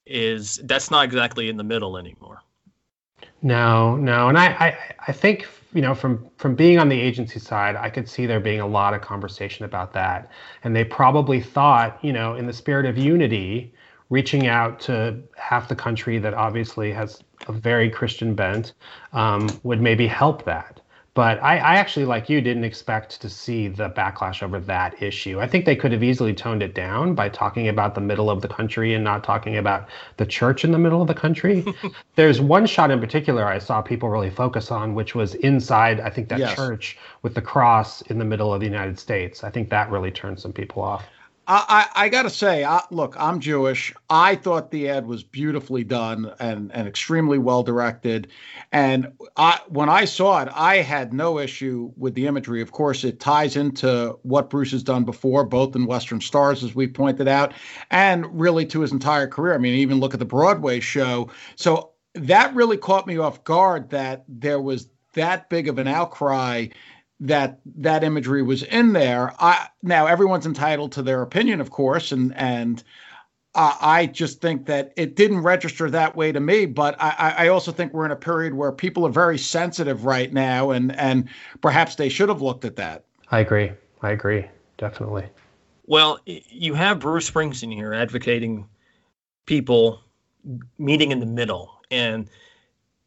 is 0.06 0.56
that's 0.64 0.90
not 0.90 1.04
exactly 1.04 1.48
in 1.48 1.56
the 1.56 1.64
middle 1.64 1.96
anymore. 1.96 2.42
No, 3.42 3.96
no, 3.96 4.28
and 4.28 4.38
I, 4.38 4.46
I, 4.46 4.78
I 5.08 5.12
think 5.12 5.46
you 5.74 5.82
know 5.82 5.94
from 5.94 6.28
from 6.38 6.54
being 6.54 6.78
on 6.78 6.88
the 6.88 7.00
agency 7.00 7.38
side, 7.38 7.76
I 7.76 7.90
could 7.90 8.08
see 8.08 8.26
there 8.26 8.40
being 8.40 8.60
a 8.60 8.66
lot 8.66 8.94
of 8.94 9.02
conversation 9.02 9.64
about 9.64 9.92
that, 9.92 10.30
and 10.64 10.74
they 10.74 10.84
probably 10.84 11.40
thought, 11.40 11.98
you 12.02 12.12
know, 12.12 12.34
in 12.34 12.46
the 12.46 12.52
spirit 12.52 12.86
of 12.86 12.96
unity, 12.96 13.74
reaching 14.10 14.46
out 14.46 14.78
to 14.78 15.18
half 15.36 15.68
the 15.68 15.74
country 15.74 16.18
that 16.18 16.34
obviously 16.34 16.92
has 16.92 17.22
a 17.48 17.52
very 17.52 17.90
Christian 17.90 18.34
bent 18.34 18.72
um, 19.12 19.48
would 19.62 19.80
maybe 19.80 20.06
help 20.06 20.44
that. 20.44 20.80
But 21.14 21.42
I, 21.42 21.58
I, 21.58 21.74
actually, 21.74 22.06
like 22.06 22.30
you, 22.30 22.40
didn't 22.40 22.64
expect 22.64 23.20
to 23.20 23.28
see 23.28 23.68
the 23.68 23.90
backlash 23.90 24.42
over 24.42 24.58
that 24.60 25.02
issue. 25.02 25.40
I 25.40 25.46
think 25.46 25.66
they 25.66 25.76
could 25.76 25.92
have 25.92 26.02
easily 26.02 26.32
toned 26.32 26.62
it 26.62 26.74
down 26.74 27.14
by 27.14 27.28
talking 27.28 27.68
about 27.68 27.94
the 27.94 28.00
middle 28.00 28.30
of 28.30 28.40
the 28.40 28.48
country 28.48 28.94
and 28.94 29.04
not 29.04 29.22
talking 29.22 29.58
about 29.58 29.88
the 30.16 30.24
church 30.24 30.64
in 30.64 30.72
the 30.72 30.78
middle 30.78 31.02
of 31.02 31.08
the 31.08 31.14
country. 31.14 31.66
There's 32.16 32.40
one 32.40 32.64
shot 32.64 32.90
in 32.90 32.98
particular 32.98 33.44
I 33.44 33.58
saw 33.58 33.82
people 33.82 34.08
really 34.08 34.30
focus 34.30 34.70
on, 34.70 34.94
which 34.94 35.14
was 35.14 35.34
inside, 35.34 36.00
I 36.00 36.08
think, 36.08 36.30
that 36.30 36.38
yes. 36.38 36.54
church 36.54 36.96
with 37.20 37.34
the 37.34 37.42
cross 37.42 38.00
in 38.02 38.18
the 38.18 38.24
middle 38.24 38.54
of 38.54 38.60
the 38.60 38.66
United 38.66 38.98
States. 38.98 39.44
I 39.44 39.50
think 39.50 39.68
that 39.68 39.90
really 39.90 40.10
turned 40.10 40.40
some 40.40 40.54
people 40.54 40.82
off. 40.82 41.04
I, 41.46 41.88
I, 41.94 42.04
I 42.04 42.08
got 42.08 42.22
to 42.22 42.30
say, 42.30 42.64
I, 42.64 42.82
look, 42.90 43.16
I'm 43.18 43.40
Jewish. 43.40 43.92
I 44.08 44.36
thought 44.36 44.70
the 44.70 44.88
ad 44.88 45.06
was 45.06 45.22
beautifully 45.22 45.82
done 45.82 46.32
and, 46.38 46.70
and 46.72 46.86
extremely 46.86 47.38
well 47.38 47.62
directed. 47.62 48.28
And 48.70 49.12
I, 49.36 49.60
when 49.68 49.88
I 49.88 50.04
saw 50.04 50.42
it, 50.42 50.48
I 50.54 50.76
had 50.76 51.12
no 51.12 51.38
issue 51.38 51.92
with 51.96 52.14
the 52.14 52.26
imagery. 52.26 52.62
Of 52.62 52.72
course, 52.72 53.02
it 53.02 53.18
ties 53.18 53.56
into 53.56 54.18
what 54.22 54.50
Bruce 54.50 54.70
has 54.70 54.82
done 54.82 55.04
before, 55.04 55.44
both 55.44 55.74
in 55.74 55.86
Western 55.86 56.20
Stars, 56.20 56.62
as 56.62 56.74
we 56.74 56.86
pointed 56.86 57.26
out, 57.26 57.52
and 57.90 58.26
really 58.40 58.64
to 58.66 58.80
his 58.80 58.92
entire 58.92 59.26
career. 59.26 59.54
I 59.54 59.58
mean, 59.58 59.74
even 59.74 59.98
look 60.00 60.14
at 60.14 60.20
the 60.20 60.26
Broadway 60.26 60.78
show. 60.78 61.28
So 61.56 61.90
that 62.14 62.54
really 62.54 62.76
caught 62.76 63.06
me 63.06 63.18
off 63.18 63.42
guard 63.42 63.90
that 63.90 64.24
there 64.28 64.60
was 64.60 64.88
that 65.14 65.50
big 65.50 65.68
of 65.68 65.78
an 65.78 65.88
outcry 65.88 66.68
that 67.22 67.60
that 67.76 68.02
imagery 68.02 68.42
was 68.42 68.64
in 68.64 68.92
there. 68.92 69.32
I 69.38 69.68
now 69.82 70.06
everyone's 70.06 70.44
entitled 70.44 70.92
to 70.92 71.02
their 71.02 71.22
opinion, 71.22 71.60
of 71.60 71.70
course, 71.70 72.10
and 72.10 72.34
and 72.36 72.82
uh, 73.54 73.76
I 73.80 74.06
just 74.06 74.40
think 74.40 74.66
that 74.66 74.92
it 74.96 75.14
didn't 75.14 75.40
register 75.40 75.88
that 75.90 76.16
way 76.16 76.32
to 76.32 76.40
me. 76.40 76.66
But 76.66 76.96
I, 77.00 77.34
I 77.38 77.48
also 77.48 77.70
think 77.70 77.92
we're 77.92 78.06
in 78.06 78.10
a 78.10 78.16
period 78.16 78.54
where 78.54 78.72
people 78.72 79.06
are 79.06 79.10
very 79.10 79.38
sensitive 79.38 80.04
right 80.04 80.32
now, 80.32 80.70
and 80.70 80.94
and 80.96 81.28
perhaps 81.60 81.94
they 81.94 82.08
should 82.08 82.28
have 82.28 82.42
looked 82.42 82.64
at 82.64 82.76
that. 82.76 83.04
I 83.30 83.38
agree. 83.38 83.72
I 84.02 84.10
agree. 84.10 84.46
Definitely. 84.78 85.26
Well, 85.86 86.18
you 86.24 86.74
have 86.74 86.98
Bruce 86.98 87.30
Springsteen 87.30 87.72
here 87.72 87.94
advocating 87.94 88.66
people 89.46 90.00
meeting 90.78 91.12
in 91.12 91.20
the 91.20 91.26
middle, 91.26 91.72
and 91.90 92.28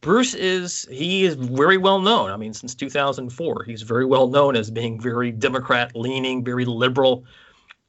Bruce 0.06 0.36
is 0.36 0.88
he 0.92 1.26
is 1.26 1.34
very 1.34 1.78
well 1.78 2.00
known. 2.00 2.30
I 2.30 2.38
mean, 2.38 2.54
since 2.54 2.76
2004, 2.76 3.64
he's 3.64 3.82
very 3.82 4.06
well 4.06 4.28
known 4.28 4.56
as 4.56 4.70
being 4.70 5.02
very 5.02 5.32
Democrat 5.32 5.96
leaning, 5.96 6.46
very 6.46 6.64
liberal 6.64 7.26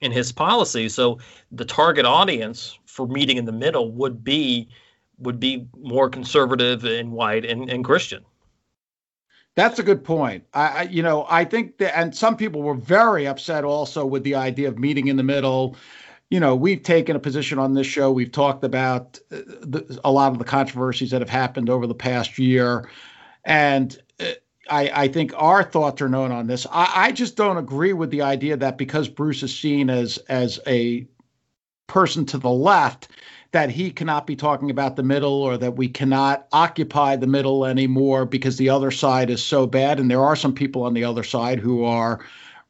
in 0.01 0.13
his 0.13 0.33
policy. 0.33 0.89
So 0.89 1.19
the 1.53 1.67
target 1.67 2.07
audience 2.07 2.79
for 2.87 3.07
meeting 3.07 3.37
in 3.37 3.45
the 3.45 3.53
middle 3.53 3.93
would 3.93 4.25
be 4.25 4.67
would 5.19 5.39
be 5.39 5.69
more 5.77 6.09
conservative 6.09 6.85
and 6.85 7.13
white 7.13 7.45
and, 7.45 7.69
and 7.69 7.85
Christian. 7.85 8.25
That's 9.55 9.79
a 9.79 9.83
good 9.83 10.03
point. 10.03 10.45
I, 10.55 10.85
you 10.85 11.03
know, 11.03 11.27
I 11.29 11.45
think 11.45 11.77
that, 11.79 11.99
and 11.99 12.17
some 12.17 12.35
people 12.35 12.63
were 12.63 12.75
very 12.75 13.27
upset 13.27 13.63
also 13.63 14.07
with 14.07 14.23
the 14.23 14.35
idea 14.35 14.69
of 14.69 14.79
meeting 14.79 15.09
in 15.09 15.17
the 15.17 15.23
middle. 15.23 15.77
You 16.31 16.41
know, 16.41 16.57
we've 16.57 16.83
taken 16.83 17.15
a 17.15 17.21
position 17.21 17.59
on 17.59 17.75
this 17.75 17.87
show. 17.87 18.11
We've 18.11 18.33
talked 18.33 18.65
about 18.65 19.19
uh, 19.31 19.37
the, 19.61 20.01
a 20.05 20.11
lot 20.11 20.33
of 20.33 20.39
the 20.39 20.45
controversies 20.45 21.11
that 21.13 21.21
have 21.21 21.31
happened 21.31 21.71
over 21.71 21.87
the 21.87 21.95
past 21.95 22.39
year, 22.39 22.91
and 23.45 23.97
uh, 24.19 24.33
I, 24.69 25.05
I 25.05 25.09
think 25.09 25.33
our 25.37 25.63
thoughts 25.63 26.03
are 26.03 26.09
known 26.09 26.33
on 26.33 26.49
this. 26.49 26.67
I, 26.73 26.93
I 26.95 27.13
just 27.13 27.37
don't 27.37 27.59
agree 27.59 27.93
with 27.93 28.11
the 28.11 28.23
idea 28.23 28.57
that 28.57 28.77
because 28.77 29.09
Bruce 29.09 29.43
is 29.45 29.57
seen 29.57 29.89
as 29.89 30.19
as 30.29 30.59
a 30.67 31.07
person 31.87 32.27
to 32.27 32.39
the 32.39 32.51
left, 32.51 33.09
that 33.53 33.71
he 33.71 33.91
cannot 33.91 34.27
be 34.27 34.37
talking 34.37 34.71
about 34.71 34.97
the 34.97 35.03
middle 35.03 35.43
or 35.43 35.57
that 35.57 35.77
we 35.77 35.89
cannot 35.89 36.47
occupy 36.53 37.17
the 37.17 37.27
middle 37.27 37.65
anymore 37.65 38.27
because 38.27 38.57
the 38.57 38.69
other 38.69 38.91
side 38.91 39.31
is 39.31 39.43
so 39.43 39.67
bad. 39.67 40.01
And 40.01 40.11
there 40.11 40.23
are 40.23 40.37
some 40.37 40.53
people 40.53 40.83
on 40.83 40.95
the 40.95 41.05
other 41.05 41.23
side 41.23 41.59
who 41.59 41.85
are 41.85 42.21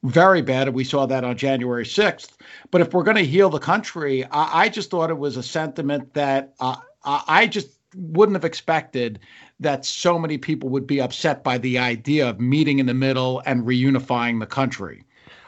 very 0.02 0.42
bad. 0.42 0.68
And 0.68 0.76
we 0.76 0.84
saw 0.84 1.06
that 1.06 1.24
on 1.24 1.36
January 1.36 1.84
6th. 1.84 2.32
But 2.70 2.80
if 2.80 2.92
we're 2.92 3.02
going 3.02 3.16
to 3.16 3.24
heal 3.24 3.50
the 3.50 3.58
country, 3.58 4.24
I, 4.24 4.64
I, 4.64 4.68
just 4.68 4.90
thought 4.90 5.10
it 5.10 5.18
was 5.18 5.36
a 5.36 5.42
sentiment 5.42 6.14
that 6.14 6.54
uh, 6.60 6.76
I 7.04 7.46
just 7.46 7.70
wouldn't 7.94 8.36
have 8.36 8.44
expected 8.44 9.20
that 9.60 9.84
so 9.84 10.18
many 10.18 10.38
people 10.38 10.68
would 10.68 10.86
be 10.86 11.00
upset 11.00 11.42
by 11.42 11.58
the 11.58 11.78
idea 11.78 12.28
of 12.28 12.40
meeting 12.40 12.78
in 12.78 12.86
the 12.86 12.94
middle 12.94 13.42
and 13.46 13.64
reunifying 13.64 14.38
the 14.40 14.46
country. 14.46 15.04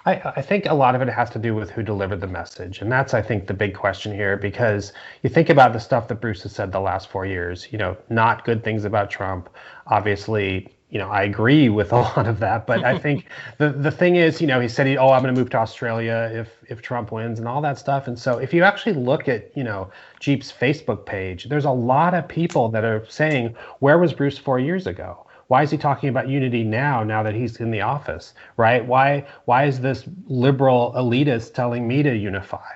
I, 0.07 0.33
I, 0.37 0.43
think 0.43 0.65
a 0.65 0.75
lot 0.75 0.95
of 0.95 1.03
it 1.03 1.09
has 1.09 1.29
to 1.31 1.39
do 1.39 1.55
with 1.55 1.71
who 1.71 1.83
delivered 1.83 2.23
the 2.23 2.27
message. 2.27 2.81
And 2.81 2.91
that's, 2.91 3.13
I 3.13 3.21
think, 3.21 3.47
the 3.47 3.53
big 3.53 3.75
question 3.75 4.15
here 4.15 4.39
because 4.39 4.95
you 5.23 5.29
think 5.29 5.51
about 5.51 5.75
the 5.75 5.81
stuff 5.81 6.09
that 6.09 6.23
Bruce 6.23 6.43
has 6.45 6.53
said 6.53 6.73
the 6.73 6.81
last 6.81 7.11
four 7.11 7.27
years, 7.27 7.69
you 7.71 7.77
know, 7.77 7.95
not 8.09 8.47
good 8.47 8.65
things 8.65 8.87
about 8.87 9.11
Trump. 9.11 9.51
Obviously, 9.89 10.73
you 10.91 10.99
know, 10.99 11.11
I 11.11 11.23
agree 11.23 11.69
with 11.69 11.93
a 11.93 11.97
lot 11.97 12.27
of 12.27 12.41
that. 12.41 12.67
But 12.67 12.85
I 12.85 12.99
think 13.05 13.27
the, 13.59 13.71
the 13.71 13.91
thing 13.91 14.17
is, 14.17 14.41
you 14.41 14.47
know, 14.47 14.61
he 14.61 14.69
said, 14.69 14.87
he, 14.87 14.97
oh, 14.97 15.11
I'm 15.11 15.23
going 15.23 15.35
to 15.35 15.41
move 15.41 15.51
to 15.51 15.59
Australia 15.59 16.31
if, 16.33 16.51
if 16.69 16.83
Trump 16.83 17.13
wins 17.13 17.39
and 17.39 17.49
all 17.49 17.61
that 17.63 17.79
stuff. 17.79 18.07
And 18.07 18.19
so 18.19 18.39
if 18.39 18.53
you 18.53 18.63
actually 18.63 18.95
look 18.95 19.29
at, 19.29 19.57
you 19.57 19.65
know, 19.65 19.91
Jeep's 20.21 20.53
Facebook 20.53 21.05
page, 21.07 21.49
there's 21.49 21.65
a 21.65 21.71
lot 21.71 22.15
of 22.15 22.27
people 22.29 22.69
that 22.71 22.85
are 22.85 23.05
saying, 23.09 23.55
where 23.81 23.99
was 23.99 24.13
Bruce 24.13 24.39
four 24.39 24.59
years 24.59 24.87
ago? 24.87 25.25
Why 25.49 25.63
is 25.63 25.71
he 25.71 25.79
talking 25.79 26.11
about 26.11 26.29
unity 26.29 26.63
now, 26.63 27.03
now 27.03 27.23
that 27.23 27.35
he's 27.35 27.57
in 27.57 27.71
the 27.71 27.81
office, 27.81 28.35
right? 28.59 28.85
Why, 28.85 29.27
why 29.47 29.65
is 29.65 29.81
this 29.81 30.05
liberal 30.27 30.93
elitist 30.95 31.55
telling 31.55 31.89
me 31.89 32.03
to 32.03 32.15
unify? 32.15 32.69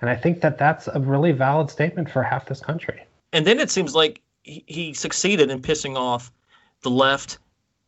And 0.00 0.08
I 0.08 0.16
think 0.16 0.40
that 0.40 0.56
that's 0.56 0.88
a 0.88 1.00
really 1.00 1.32
valid 1.32 1.70
statement 1.70 2.10
for 2.10 2.22
half 2.22 2.46
this 2.46 2.60
country. 2.60 3.04
And 3.34 3.46
then 3.46 3.60
it 3.60 3.70
seems 3.70 3.94
like 3.94 4.22
he, 4.42 4.64
he 4.66 4.94
succeeded 4.94 5.50
in 5.50 5.60
pissing 5.60 5.96
off 5.96 6.32
the 6.80 6.90
left 6.90 7.38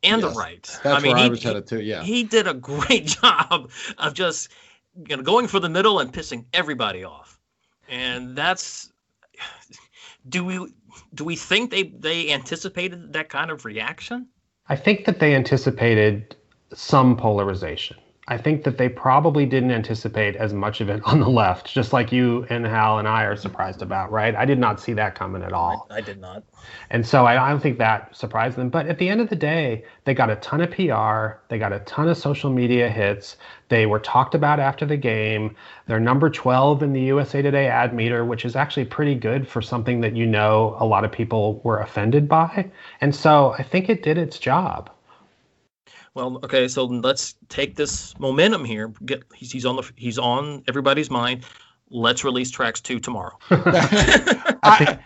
and 0.02 0.22
yes, 0.22 0.32
the 0.32 0.38
right. 0.38 0.80
That's 0.82 0.86
I 0.86 1.00
mean, 1.00 1.12
where 1.12 1.22
he, 1.22 1.24
I 1.24 1.28
was 1.28 1.42
headed 1.42 1.66
too. 1.66 1.80
Yeah, 1.80 2.02
he 2.02 2.24
did 2.24 2.46
a 2.46 2.54
great 2.54 3.06
job 3.22 3.70
of 3.98 4.14
just 4.14 4.50
you 5.08 5.16
know 5.16 5.22
going 5.22 5.48
for 5.48 5.60
the 5.60 5.68
middle 5.68 6.00
and 6.00 6.12
pissing 6.12 6.44
everybody 6.52 7.04
off, 7.04 7.38
and 7.88 8.36
that's. 8.36 8.92
Do 10.28 10.44
we 10.44 10.74
do 11.14 11.24
we 11.24 11.36
think 11.36 11.70
they 11.70 11.84
they 11.84 12.32
anticipated 12.32 13.12
that 13.12 13.28
kind 13.28 13.50
of 13.50 13.64
reaction? 13.64 14.26
I 14.68 14.74
think 14.74 15.04
that 15.04 15.20
they 15.20 15.34
anticipated 15.34 16.34
some 16.74 17.16
polarization. 17.16 17.96
I 18.28 18.36
think 18.36 18.64
that 18.64 18.76
they 18.76 18.88
probably 18.88 19.46
didn't 19.46 19.70
anticipate 19.70 20.34
as 20.34 20.52
much 20.52 20.80
of 20.80 20.88
it 20.88 21.00
on 21.04 21.20
the 21.20 21.28
left, 21.28 21.72
just 21.72 21.92
like 21.92 22.10
you 22.10 22.44
and 22.50 22.66
Hal 22.66 22.98
and 22.98 23.06
I 23.06 23.22
are 23.22 23.36
surprised 23.36 23.82
about, 23.82 24.10
right? 24.10 24.34
I 24.34 24.44
did 24.44 24.58
not 24.58 24.80
see 24.80 24.94
that 24.94 25.14
coming 25.14 25.44
at 25.44 25.52
all. 25.52 25.86
I, 25.90 25.98
I 25.98 26.00
did 26.00 26.20
not. 26.20 26.42
And 26.90 27.06
so 27.06 27.24
I, 27.24 27.46
I, 27.46 27.50
don't 27.50 27.60
think 27.60 27.78
that 27.78 28.16
surprised 28.16 28.56
them. 28.56 28.68
But 28.68 28.88
at 28.88 28.98
the 28.98 29.08
end 29.08 29.20
of 29.20 29.28
the 29.28 29.36
day, 29.36 29.84
they 30.04 30.12
got 30.12 30.28
a 30.28 30.36
ton 30.36 30.60
of 30.60 30.72
PR, 30.72 31.38
they 31.48 31.58
got 31.58 31.72
a 31.72 31.78
ton 31.80 32.08
of 32.08 32.18
social 32.18 32.50
media 32.50 32.88
hits. 32.88 33.36
They 33.68 33.86
were 33.86 34.00
talked 34.00 34.34
about 34.34 34.58
after 34.58 34.84
the 34.86 34.96
game. 34.96 35.54
They're 35.86 36.00
number 36.00 36.28
12 36.28 36.82
in 36.82 36.92
the 36.92 37.02
USA 37.02 37.42
Today 37.42 37.68
ad 37.68 37.94
meter, 37.94 38.24
which 38.24 38.44
is 38.44 38.56
actually 38.56 38.86
pretty 38.86 39.14
good 39.14 39.46
for 39.46 39.62
something 39.62 40.00
that 40.00 40.16
you 40.16 40.26
know 40.26 40.76
a 40.80 40.84
lot 40.84 41.04
of 41.04 41.12
people 41.12 41.60
were 41.62 41.78
offended 41.78 42.28
by. 42.28 42.68
And 43.00 43.14
so 43.14 43.54
I 43.56 43.62
think 43.62 43.88
it 43.88 44.02
did 44.02 44.18
its 44.18 44.40
job. 44.40 44.90
Well, 46.16 46.40
okay, 46.44 46.66
so 46.66 46.86
let's 46.86 47.34
take 47.50 47.76
this 47.76 48.18
momentum 48.18 48.64
here. 48.64 48.88
Get 49.04 49.24
he's, 49.34 49.52
he's 49.52 49.66
on 49.66 49.76
the 49.76 49.92
he's 49.96 50.18
on 50.18 50.64
everybody's 50.66 51.10
mind. 51.10 51.44
Let's 51.90 52.24
release 52.24 52.50
tracks 52.50 52.80
two 52.80 52.98
tomorrow. 52.98 53.36
I, 53.50 54.98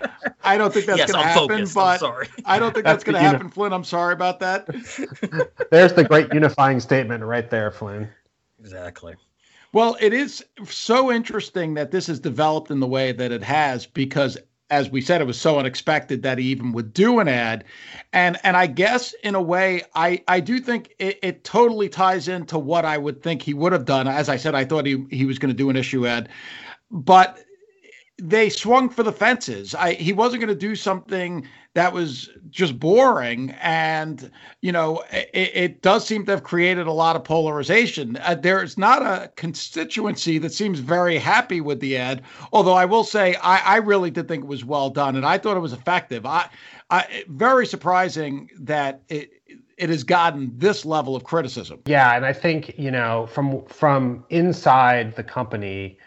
I, 0.44 0.56
don't 0.56 0.72
think 0.72 0.86
that's 0.86 0.98
yes, 0.98 1.10
going 1.10 1.24
to 1.24 1.28
happen, 1.28 1.48
focused. 1.48 1.74
but 1.74 1.98
sorry. 1.98 2.28
I 2.44 2.60
don't 2.60 2.72
think 2.72 2.84
that's, 2.86 3.02
that's 3.02 3.04
going 3.04 3.14
to 3.14 3.20
happen, 3.20 3.40
uni- 3.40 3.50
Flynn. 3.50 3.72
I'm 3.72 3.82
sorry 3.82 4.12
about 4.12 4.38
that. 4.38 4.66
There's 5.72 5.92
the 5.94 6.04
great 6.04 6.32
unifying 6.32 6.78
statement 6.78 7.24
right 7.24 7.50
there, 7.50 7.72
Flynn. 7.72 8.08
Exactly. 8.60 9.16
Well, 9.72 9.96
it 10.00 10.14
is 10.14 10.44
so 10.64 11.10
interesting 11.10 11.74
that 11.74 11.90
this 11.90 12.06
has 12.06 12.20
developed 12.20 12.70
in 12.70 12.78
the 12.78 12.86
way 12.86 13.10
that 13.10 13.32
it 13.32 13.42
has 13.42 13.84
because 13.84 14.38
as 14.70 14.90
we 14.90 15.00
said, 15.00 15.20
it 15.20 15.26
was 15.26 15.40
so 15.40 15.58
unexpected 15.58 16.22
that 16.22 16.38
he 16.38 16.44
even 16.46 16.72
would 16.72 16.94
do 16.94 17.18
an 17.18 17.28
ad. 17.28 17.64
And 18.12 18.38
and 18.44 18.56
I 18.56 18.66
guess 18.66 19.12
in 19.22 19.34
a 19.34 19.42
way, 19.42 19.82
I, 19.94 20.22
I 20.28 20.40
do 20.40 20.60
think 20.60 20.94
it, 20.98 21.18
it 21.22 21.44
totally 21.44 21.88
ties 21.88 22.28
into 22.28 22.58
what 22.58 22.84
I 22.84 22.96
would 22.96 23.22
think 23.22 23.42
he 23.42 23.54
would 23.54 23.72
have 23.72 23.84
done. 23.84 24.06
As 24.06 24.28
I 24.28 24.36
said, 24.36 24.54
I 24.54 24.64
thought 24.64 24.86
he, 24.86 25.04
he 25.10 25.24
was 25.24 25.38
going 25.38 25.52
to 25.52 25.56
do 25.56 25.70
an 25.70 25.76
issue 25.76 26.06
ad. 26.06 26.28
But 26.90 27.38
they 28.20 28.48
swung 28.48 28.88
for 28.88 29.02
the 29.02 29.12
fences. 29.12 29.74
I 29.74 29.94
he 29.94 30.12
wasn't 30.12 30.40
going 30.40 30.54
to 30.54 30.66
do 30.66 30.76
something 30.76 31.46
that 31.74 31.92
was 31.92 32.28
just 32.50 32.80
boring, 32.80 33.50
and 33.60 34.30
you 34.60 34.72
know 34.72 35.04
it, 35.12 35.30
it, 35.54 35.82
does 35.82 36.04
seem 36.04 36.26
to 36.26 36.32
have 36.32 36.42
created 36.42 36.86
a 36.86 36.92
lot 36.92 37.14
of 37.14 37.22
polarization. 37.22 38.18
Uh, 38.22 38.34
there's 38.34 38.76
not 38.76 39.02
a 39.02 39.30
constituency 39.36 40.38
that 40.38 40.52
seems 40.52 40.80
very 40.80 41.16
happy 41.16 41.60
with 41.60 41.78
the 41.80 41.96
ad. 41.96 42.22
Although 42.52 42.74
I 42.74 42.86
will 42.86 43.04
say 43.04 43.36
I, 43.36 43.58
I 43.58 43.76
really 43.76 44.10
did 44.10 44.26
think 44.26 44.44
it 44.44 44.48
was 44.48 44.64
well 44.64 44.90
done, 44.90 45.14
and 45.14 45.24
I 45.24 45.38
thought 45.38 45.56
it 45.56 45.60
was 45.60 45.72
effective. 45.72 46.26
I, 46.26 46.50
I 46.90 47.24
very 47.28 47.66
surprising 47.66 48.50
that 48.58 49.02
it 49.08 49.30
it 49.78 49.90
has 49.90 50.02
gotten 50.02 50.52
this 50.56 50.84
level 50.84 51.14
of 51.14 51.22
criticism. 51.22 51.80
Yeah, 51.86 52.16
and 52.16 52.26
I 52.26 52.32
think 52.32 52.76
you 52.78 52.90
know 52.90 53.28
from 53.28 53.64
from 53.66 54.24
inside 54.28 55.14
the 55.14 55.24
company 55.24 55.98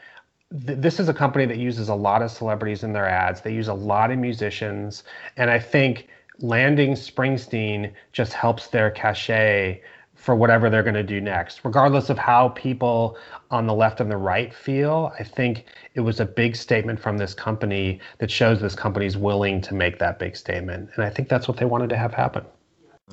this 0.54 1.00
is 1.00 1.10
a 1.10 1.14
company 1.14 1.46
that 1.48 1.58
uses 1.58 1.90
a 1.90 1.96
lot 1.96 2.22
of 2.22 2.30
celebrities 2.30 2.84
in 2.84 2.94
their 2.94 3.08
ads. 3.10 3.42
They 3.42 3.54
use 3.54 3.68
a 3.68 3.74
lot 3.74 4.12
of 4.12 4.20
musicians, 4.20 5.04
and 5.36 5.50
I 5.50 5.58
think 5.58 6.08
landing 6.40 6.94
Springsteen 6.94 7.92
just 8.12 8.34
helps 8.34 8.68
their 8.68 8.92
cachet 8.92 9.82
for 10.14 10.36
whatever 10.36 10.70
they're 10.70 10.84
going 10.84 10.94
to 10.94 11.04
do 11.04 11.20
next, 11.20 11.62
regardless 11.66 12.10
of 12.10 12.20
how 12.20 12.50
people 12.50 13.18
on 13.50 13.66
the 13.66 13.74
left 13.74 14.00
and 14.00 14.12
the 14.12 14.18
right 14.18 14.54
feel. 14.54 15.12
I 15.20 15.24
think 15.24 15.66
it 15.96 16.02
was 16.02 16.20
a 16.20 16.26
big 16.26 16.56
statement 16.56 17.00
from 17.00 17.18
this 17.18 17.34
company 17.34 18.00
that 18.20 18.30
shows 18.30 18.62
this 18.62 18.76
company's 18.76 19.18
willing 19.18 19.60
to 19.62 19.74
make 19.74 19.98
that 20.00 20.20
big 20.20 20.38
statement, 20.38 20.92
and 20.96 21.04
I 21.04 21.10
think 21.10 21.30
that's 21.30 21.48
what 21.48 21.58
they 21.58 21.66
wanted 21.66 21.90
to 21.90 21.98
have 21.98 22.14
happen. 22.14 22.46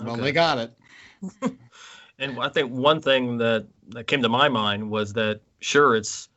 Well, 0.03 0.17
they 0.17 0.33
got 0.33 0.59
it. 0.59 0.73
and 2.19 2.39
I 2.39 2.51
think 2.51 2.71
one 2.71 3.01
thing 3.01 3.39
that 3.39 3.67
that 3.89 4.07
came 4.07 4.23
to 4.23 4.29
my 4.29 4.49
mind 4.49 4.91
was 4.91 5.15
that 5.15 5.41
sure 5.61 5.97
it's 5.97 6.30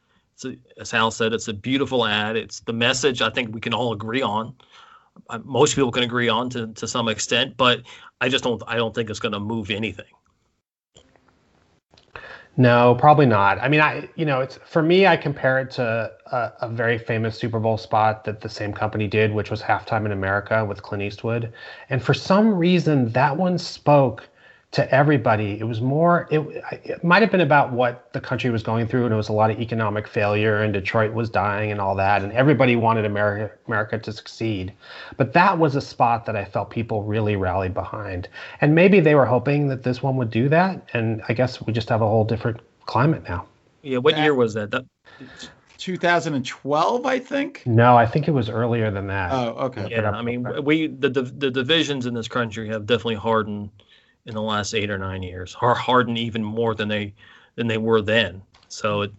a, 0.45 0.57
as 0.79 0.91
Hal 0.91 1.11
said, 1.11 1.33
it's 1.33 1.47
a 1.47 1.53
beautiful 1.53 2.05
ad. 2.05 2.35
It's 2.35 2.61
the 2.61 2.73
message 2.73 3.21
I 3.21 3.29
think 3.29 3.53
we 3.53 3.61
can 3.61 3.73
all 3.73 3.93
agree 3.93 4.21
on. 4.21 4.55
Uh, 5.29 5.39
most 5.43 5.75
people 5.75 5.91
can 5.91 6.03
agree 6.03 6.29
on 6.29 6.49
to, 6.51 6.67
to 6.67 6.87
some 6.87 7.07
extent, 7.07 7.55
but 7.57 7.81
I 8.19 8.29
just 8.29 8.43
don't 8.43 8.61
I 8.67 8.75
don't 8.77 8.93
think 8.95 9.09
it's 9.09 9.19
going 9.19 9.33
to 9.33 9.39
move 9.39 9.69
anything. 9.69 10.05
No, 12.55 12.95
probably 12.99 13.25
not. 13.25 13.57
I 13.59 13.67
mean, 13.67 13.81
I 13.81 14.09
you 14.15 14.25
know, 14.25 14.41
it's 14.41 14.59
for 14.65 14.83
me. 14.83 15.07
I 15.07 15.17
compare 15.17 15.59
it 15.59 15.71
to 15.71 16.11
a, 16.31 16.53
a, 16.61 16.69
very 16.69 16.99
famous 16.99 17.37
Super 17.37 17.59
Bowl 17.59 17.77
spot 17.77 18.23
that 18.25 18.41
the 18.41 18.49
same 18.49 18.73
company 18.73 19.07
did, 19.07 19.33
which 19.33 19.49
was 19.49 19.61
Halftime 19.61 20.05
in 20.05 20.11
America 20.11 20.63
with 20.63 20.83
Clint 20.83 21.03
Eastwood, 21.03 21.51
and 21.89 22.03
for 22.03 22.13
some 22.13 22.53
reason 22.53 23.09
that 23.11 23.35
one 23.35 23.57
spoke 23.57 24.29
to 24.73 24.91
everybody. 24.93 25.59
It 25.59 25.65
was 25.65 25.81
more, 25.81 26.27
it, 26.31 26.39
it 26.83 27.03
might 27.03 27.21
have 27.21 27.31
been 27.31 27.41
about 27.41 27.71
what 27.71 28.11
the 28.11 28.19
country 28.19 28.49
was 28.49 28.63
going 28.63 28.87
through, 28.87 29.05
and 29.05 29.13
it 29.13 29.17
was 29.17 29.29
a 29.29 29.33
lot 29.33 29.51
of 29.51 29.59
economic 29.59 30.07
failure, 30.07 30.63
and 30.63 30.73
Detroit 30.73 31.13
was 31.13 31.29
dying 31.29 31.71
and 31.71 31.79
all 31.79 31.95
that, 31.95 32.23
and 32.23 32.33
everybody 32.33 32.75
wanted 32.75 33.05
America, 33.05 33.53
America 33.67 33.99
to 33.99 34.11
succeed. 34.11 34.73
But 35.15 35.33
that 35.33 35.59
was 35.59 35.75
a 35.75 35.81
spot 35.81 36.25
that 36.25 36.35
I 36.35 36.43
felt 36.43 36.71
people 36.71 37.03
really 37.03 37.35
rallied 37.35 37.75
behind. 37.75 38.27
And 38.61 38.73
maybe 38.73 38.99
they 38.99 39.13
were 39.13 39.27
hoping 39.27 39.67
that 39.67 39.83
this 39.83 40.01
one 40.01 40.17
would 40.17 40.31
do 40.31 40.49
that, 40.49 40.89
and 40.93 41.21
I 41.29 41.33
guess 41.33 41.61
we 41.61 41.71
just 41.71 41.89
have 41.89 42.01
a 42.01 42.07
whole 42.07 42.25
different 42.25 42.59
climate 42.87 43.23
now. 43.29 43.45
Yeah, 43.83 43.99
what 43.99 44.17
year 44.17 44.33
was 44.33 44.55
that? 44.55 44.71
That 44.71 44.85
2012, 45.77 47.05
I 47.05 47.19
think. 47.19 47.61
No, 47.67 47.95
I 47.95 48.07
think 48.07 48.27
it 48.27 48.31
was 48.31 48.49
earlier 48.49 48.89
than 48.89 49.05
that. 49.07 49.31
Oh, 49.33 49.49
okay. 49.65 49.87
Yeah, 49.91 50.09
I 50.09 50.23
mean, 50.23 50.47
we 50.63 50.87
the 50.87 51.09
the, 51.09 51.21
the 51.23 51.51
divisions 51.51 52.07
in 52.07 52.13
this 52.13 52.27
country 52.27 52.69
have 52.69 52.85
definitely 52.87 53.15
hardened 53.15 53.69
in 54.25 54.33
the 54.33 54.41
last 54.41 54.73
eight 54.73 54.89
or 54.89 54.97
nine 54.97 55.23
years, 55.23 55.55
are 55.61 55.75
hardened 55.75 56.17
even 56.17 56.43
more 56.43 56.75
than 56.75 56.87
they 56.87 57.13
than 57.55 57.67
they 57.67 57.77
were 57.77 58.01
then. 58.01 58.41
So 58.67 59.01
it, 59.01 59.11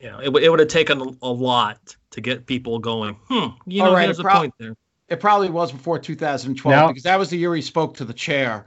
you 0.00 0.10
know, 0.10 0.18
it, 0.20 0.28
it 0.44 0.48
would 0.48 0.60
have 0.60 0.68
taken 0.68 1.16
a 1.22 1.28
lot 1.30 1.96
to 2.10 2.20
get 2.20 2.46
people 2.46 2.78
going. 2.78 3.14
Hmm, 3.28 3.48
you 3.66 3.82
know, 3.82 3.88
All 3.88 3.94
right, 3.94 4.06
there's 4.06 4.18
it 4.18 4.22
a 4.22 4.24
prob- 4.24 4.38
point 4.38 4.54
there. 4.58 4.74
It 5.08 5.20
probably 5.20 5.48
was 5.48 5.72
before 5.72 5.98
2012 5.98 6.80
No. 6.80 6.88
because 6.88 7.02
that 7.04 7.18
was 7.18 7.30
the 7.30 7.38
year 7.38 7.54
he 7.54 7.62
spoke 7.62 7.96
to 7.96 8.04
the 8.04 8.12
chair. 8.12 8.66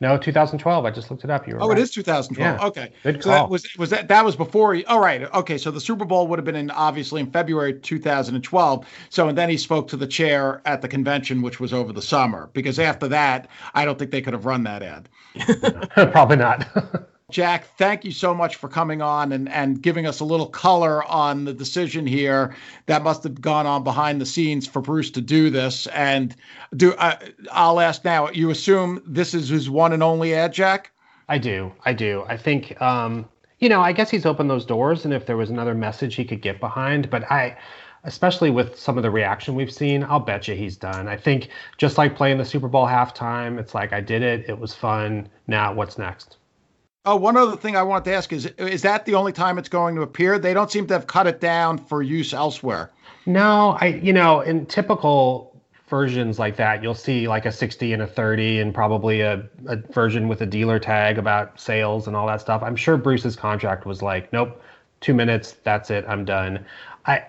No, 0.00 0.16
2012. 0.16 0.84
I 0.84 0.90
just 0.90 1.10
looked 1.10 1.24
it 1.24 1.30
up. 1.30 1.48
You 1.48 1.54
were 1.54 1.62
Oh, 1.62 1.68
right. 1.68 1.78
it 1.78 1.82
is 1.82 1.90
2012. 1.90 2.60
Yeah. 2.60 2.66
Okay. 2.66 2.92
Good 3.02 3.22
So 3.22 3.30
that 3.30 3.48
was 3.50 3.66
was 3.76 3.90
that 3.90 4.06
that 4.08 4.24
was 4.24 4.36
before 4.36 4.74
he 4.74 4.84
all 4.84 5.00
right. 5.00 5.22
Okay, 5.34 5.58
so 5.58 5.70
the 5.72 5.80
Super 5.80 6.04
Bowl 6.04 6.28
would 6.28 6.38
have 6.38 6.44
been 6.46 6.54
in 6.56 6.70
obviously 6.70 7.20
in 7.20 7.30
February 7.30 7.74
2012. 7.74 8.86
So 9.10 9.28
and 9.28 9.36
then 9.36 9.48
he 9.48 9.56
spoke 9.56 9.88
to 9.88 9.96
the 9.96 10.06
chair 10.06 10.62
at 10.66 10.82
the 10.82 10.88
convention 10.88 11.42
which 11.42 11.58
was 11.58 11.72
over 11.72 11.92
the 11.92 12.02
summer 12.02 12.48
because 12.52 12.78
after 12.78 13.08
that, 13.08 13.48
I 13.74 13.84
don't 13.84 13.98
think 13.98 14.12
they 14.12 14.22
could 14.22 14.34
have 14.34 14.44
run 14.46 14.62
that 14.64 14.82
ad. 14.82 15.08
Probably 16.12 16.36
not. 16.36 16.66
Jack, 17.30 17.66
thank 17.76 18.06
you 18.06 18.10
so 18.10 18.34
much 18.34 18.56
for 18.56 18.70
coming 18.70 19.02
on 19.02 19.32
and, 19.32 19.50
and 19.50 19.82
giving 19.82 20.06
us 20.06 20.20
a 20.20 20.24
little 20.24 20.46
color 20.46 21.04
on 21.04 21.44
the 21.44 21.52
decision 21.52 22.06
here 22.06 22.56
that 22.86 23.02
must 23.02 23.22
have 23.22 23.38
gone 23.38 23.66
on 23.66 23.84
behind 23.84 24.18
the 24.18 24.24
scenes 24.24 24.66
for 24.66 24.80
Bruce 24.80 25.10
to 25.10 25.20
do 25.20 25.50
this. 25.50 25.86
And 25.88 26.34
do 26.74 26.94
uh, 26.94 27.18
I'll 27.52 27.80
ask 27.80 28.02
now. 28.02 28.30
You 28.30 28.48
assume 28.48 29.02
this 29.06 29.34
is 29.34 29.50
his 29.50 29.68
one 29.68 29.92
and 29.92 30.02
only 30.02 30.34
ad, 30.34 30.54
Jack? 30.54 30.90
I 31.28 31.36
do. 31.36 31.70
I 31.84 31.92
do. 31.92 32.24
I 32.26 32.38
think, 32.38 32.80
um, 32.80 33.28
you 33.58 33.68
know, 33.68 33.82
I 33.82 33.92
guess 33.92 34.08
he's 34.08 34.24
opened 34.24 34.48
those 34.48 34.64
doors, 34.64 35.04
and 35.04 35.12
if 35.12 35.26
there 35.26 35.36
was 35.36 35.50
another 35.50 35.74
message 35.74 36.14
he 36.14 36.24
could 36.24 36.40
get 36.40 36.60
behind, 36.60 37.10
but 37.10 37.30
I, 37.30 37.58
especially 38.04 38.48
with 38.48 38.78
some 38.78 38.96
of 38.96 39.02
the 39.02 39.10
reaction 39.10 39.54
we've 39.54 39.72
seen, 39.72 40.02
I'll 40.02 40.18
bet 40.18 40.48
you 40.48 40.54
he's 40.54 40.78
done. 40.78 41.08
I 41.08 41.18
think 41.18 41.50
just 41.76 41.98
like 41.98 42.16
playing 42.16 42.38
the 42.38 42.46
Super 42.46 42.68
Bowl 42.68 42.86
halftime, 42.86 43.58
it's 43.58 43.74
like 43.74 43.92
I 43.92 44.00
did 44.00 44.22
it. 44.22 44.48
It 44.48 44.58
was 44.58 44.74
fun. 44.74 45.28
Now 45.46 45.74
what's 45.74 45.98
next? 45.98 46.37
Oh, 47.10 47.16
one 47.16 47.38
other 47.38 47.56
thing 47.56 47.74
I 47.74 47.82
wanted 47.82 48.04
to 48.04 48.12
ask 48.12 48.34
is: 48.34 48.44
Is 48.58 48.82
that 48.82 49.06
the 49.06 49.14
only 49.14 49.32
time 49.32 49.56
it's 49.56 49.70
going 49.70 49.94
to 49.94 50.02
appear? 50.02 50.38
They 50.38 50.52
don't 50.52 50.70
seem 50.70 50.86
to 50.88 50.92
have 50.92 51.06
cut 51.06 51.26
it 51.26 51.40
down 51.40 51.78
for 51.78 52.02
use 52.02 52.34
elsewhere. 52.34 52.90
No, 53.24 53.78
I, 53.80 53.86
you 54.02 54.12
know, 54.12 54.42
in 54.42 54.66
typical 54.66 55.58
versions 55.88 56.38
like 56.38 56.56
that, 56.56 56.82
you'll 56.82 56.94
see 56.94 57.26
like 57.26 57.46
a 57.46 57.50
60 57.50 57.94
and 57.94 58.02
a 58.02 58.06
30 58.06 58.60
and 58.60 58.74
probably 58.74 59.22
a, 59.22 59.42
a 59.68 59.76
version 59.76 60.28
with 60.28 60.42
a 60.42 60.46
dealer 60.46 60.78
tag 60.78 61.16
about 61.16 61.58
sales 61.58 62.08
and 62.08 62.14
all 62.14 62.26
that 62.26 62.42
stuff. 62.42 62.62
I'm 62.62 62.76
sure 62.76 62.98
Bruce's 62.98 63.36
contract 63.36 63.86
was 63.86 64.02
like, 64.02 64.30
nope, 64.30 64.62
two 65.00 65.14
minutes, 65.14 65.56
that's 65.64 65.90
it, 65.90 66.04
I'm 66.06 66.26
done. 66.26 66.62
I, 67.06 67.24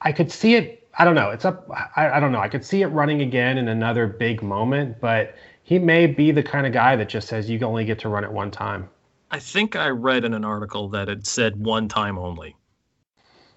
I 0.00 0.12
could 0.12 0.32
see 0.32 0.54
it. 0.54 0.88
I 0.98 1.04
don't 1.04 1.14
know. 1.14 1.28
It's 1.28 1.44
up. 1.44 1.70
I, 1.96 2.12
I 2.12 2.18
don't 2.18 2.32
know. 2.32 2.40
I 2.40 2.48
could 2.48 2.64
see 2.64 2.80
it 2.80 2.86
running 2.86 3.20
again 3.20 3.58
in 3.58 3.68
another 3.68 4.06
big 4.06 4.42
moment, 4.42 5.02
but 5.02 5.34
he 5.64 5.78
may 5.78 6.06
be 6.06 6.30
the 6.30 6.42
kind 6.42 6.66
of 6.66 6.72
guy 6.72 6.96
that 6.96 7.10
just 7.10 7.28
says 7.28 7.50
you 7.50 7.60
only 7.60 7.84
get 7.84 7.98
to 7.98 8.08
run 8.08 8.24
it 8.24 8.32
one 8.32 8.50
time. 8.50 8.88
I 9.30 9.38
think 9.38 9.76
I 9.76 9.88
read 9.88 10.24
in 10.24 10.34
an 10.34 10.44
article 10.44 10.88
that 10.90 11.08
it 11.08 11.26
said 11.26 11.56
one 11.56 11.88
time 11.88 12.18
only. 12.18 12.56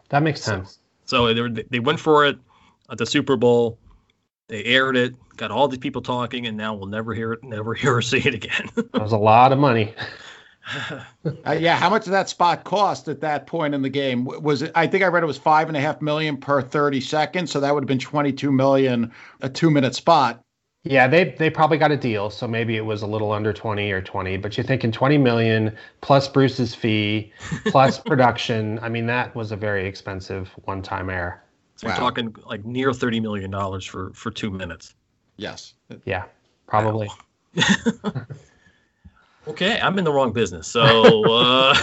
That 0.10 0.24
makes 0.24 0.42
sense. 0.42 0.80
So 1.06 1.34
they, 1.34 1.64
they 1.70 1.80
went 1.80 2.00
for 2.00 2.26
it 2.26 2.38
at 2.90 2.98
the 2.98 3.06
Super 3.06 3.38
Bowl. 3.38 3.78
They 4.48 4.64
aired 4.66 4.98
it, 4.98 5.16
got 5.38 5.52
all 5.52 5.70
these 5.70 5.80
people 5.80 6.02
talking, 6.02 6.46
and 6.46 6.58
now 6.58 6.74
we'll 6.74 6.88
never 6.88 7.14
hear 7.14 7.34
it, 7.34 7.44
never 7.44 7.74
hear 7.76 7.96
or 7.96 8.02
see 8.02 8.18
it 8.18 8.34
again. 8.34 8.70
That 8.76 9.02
was 9.02 9.14
a 9.14 9.18
lot 9.18 9.52
of 9.52 9.60
money. 9.60 9.94
Uh, 11.46 11.52
yeah, 11.52 11.76
how 11.76 11.90
much 11.90 12.06
did 12.06 12.12
that 12.12 12.30
spot 12.30 12.64
cost 12.64 13.08
at 13.08 13.20
that 13.20 13.48
point 13.48 13.74
in 13.74 13.82
the 13.82 13.90
game? 13.90 14.24
Was 14.26 14.62
it? 14.62 14.72
I 14.76 14.86
think 14.86 15.04
I 15.04 15.08
read 15.08 15.24
it 15.24 15.26
was 15.26 15.38
five 15.38 15.68
and 15.68 15.76
a 15.76 15.82
half 15.82 16.02
million 16.02 16.38
per 16.38 16.62
thirty 16.62 17.02
seconds, 17.02 17.52
so 17.52 17.60
that 17.60 17.74
would 17.74 17.84
have 17.84 17.88
been 17.88 18.00
twenty-two 18.00 18.52
million 18.52 19.12
a 19.42 19.50
two-minute 19.50 19.96
spot. 19.96 20.44
Yeah, 20.84 21.08
they 21.08 21.26
they 21.38 21.50
probably 21.52 21.78
got 21.78 21.92
a 21.92 21.98
deal, 21.98 22.32
so 22.32 22.48
maybe 22.48 22.76
it 22.76 22.86
was 22.86 23.04
a 23.04 23.08
little 23.08 23.32
under 23.32 23.54
20 23.54 23.92
or 23.92 24.02
20, 24.02 24.38
but 24.38 24.58
you're 24.58 24.64
thinking 24.66 24.92
20 24.92 25.18
million 25.20 25.76
plus 26.02 26.28
Bruce's 26.28 26.74
fee 26.74 27.32
plus 27.68 28.00
production. 28.06 28.80
I 28.82 28.90
mean, 28.90 29.06
that 29.06 29.36
was 29.36 29.52
a 29.52 29.56
very 29.56 29.86
expensive 29.88 30.50
one-time 30.66 31.10
air. 31.12 31.44
so 31.76 31.86
you're 31.88 31.94
Wow. 31.96 32.00
talking 32.00 32.36
like 32.48 32.66
near 32.66 32.94
thirty 32.94 33.20
million 33.20 33.52
dollars 33.52 33.86
for 33.86 34.12
for 34.16 34.32
two 34.32 34.50
minutes. 34.50 34.96
Yes. 35.38 35.74
Yeah, 36.06 36.24
probably. 36.68 37.10
Okay, 39.48 39.80
I'm 39.82 39.98
in 39.98 40.04
the 40.04 40.12
wrong 40.14 40.34
business. 40.34 40.68
So 40.68 41.24
uh, 41.32 41.74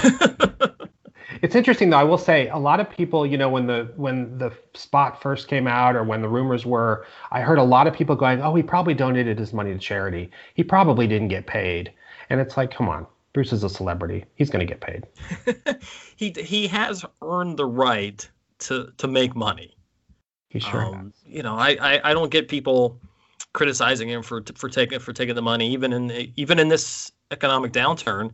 It's 1.43 1.55
interesting 1.55 1.91
though. 1.91 1.99
I 1.99 2.05
will 2.05 2.19
say 2.19 2.49
a 2.49 2.59
lot 2.59 2.81
of 2.81 2.91
people, 2.91 3.27
you 3.27 3.39
know, 3.39 3.49
when 3.49 3.67
the 3.67 3.93
when 3.97 4.39
the 4.39 4.53
spot 4.75 5.23
first 5.23 5.49
came 5.49 5.67
out 5.67 5.97
or 5.97 6.05
when 6.05 6.23
the 6.23 6.29
rumors 6.29 6.65
were, 6.67 7.07
I 7.31 7.41
heard 7.41 7.59
a 7.59 7.63
lot 7.63 7.87
of 7.87 7.95
people 7.95 8.17
going, 8.17 8.41
"Oh, 8.43 8.55
he 8.55 8.63
probably 8.63 8.95
donated 8.95 9.39
his 9.39 9.53
money 9.53 9.73
to 9.73 9.79
charity. 9.79 10.31
He 10.55 10.65
probably 10.65 11.07
didn't 11.07 11.29
get 11.29 11.47
paid." 11.47 11.93
And 12.31 12.41
it's 12.41 12.57
like, 12.57 12.71
come 12.71 12.89
on, 12.89 13.07
Bruce 13.33 13.53
is 13.53 13.65
a 13.65 13.69
celebrity. 13.69 14.25
He's 14.35 14.51
going 14.51 14.67
to 14.67 14.73
get 14.73 14.81
paid. 14.81 15.07
he 16.17 16.31
he 16.39 16.67
has 16.69 17.05
earned 17.23 17.57
the 17.57 17.67
right 17.67 18.29
to 18.61 18.93
to 18.97 19.09
make 19.09 19.35
money. 19.35 19.77
He 20.49 20.61
sure 20.61 20.81
has. 20.81 20.95
Um, 20.95 21.13
you 21.27 21.43
know, 21.43 21.57
I, 21.57 21.77
I 21.81 22.11
I 22.11 22.15
don't 22.15 22.31
get 22.31 22.49
people 22.49 23.01
criticizing 23.53 24.09
him 24.09 24.23
for 24.23 24.43
for 24.55 24.69
taking 24.69 24.99
for 24.99 25.13
taking 25.13 25.35
the 25.35 25.43
money, 25.43 25.73
even 25.73 25.93
in 25.93 26.33
even 26.37 26.59
in 26.59 26.69
this 26.69 27.13
economic 27.31 27.73
downturn. 27.73 28.33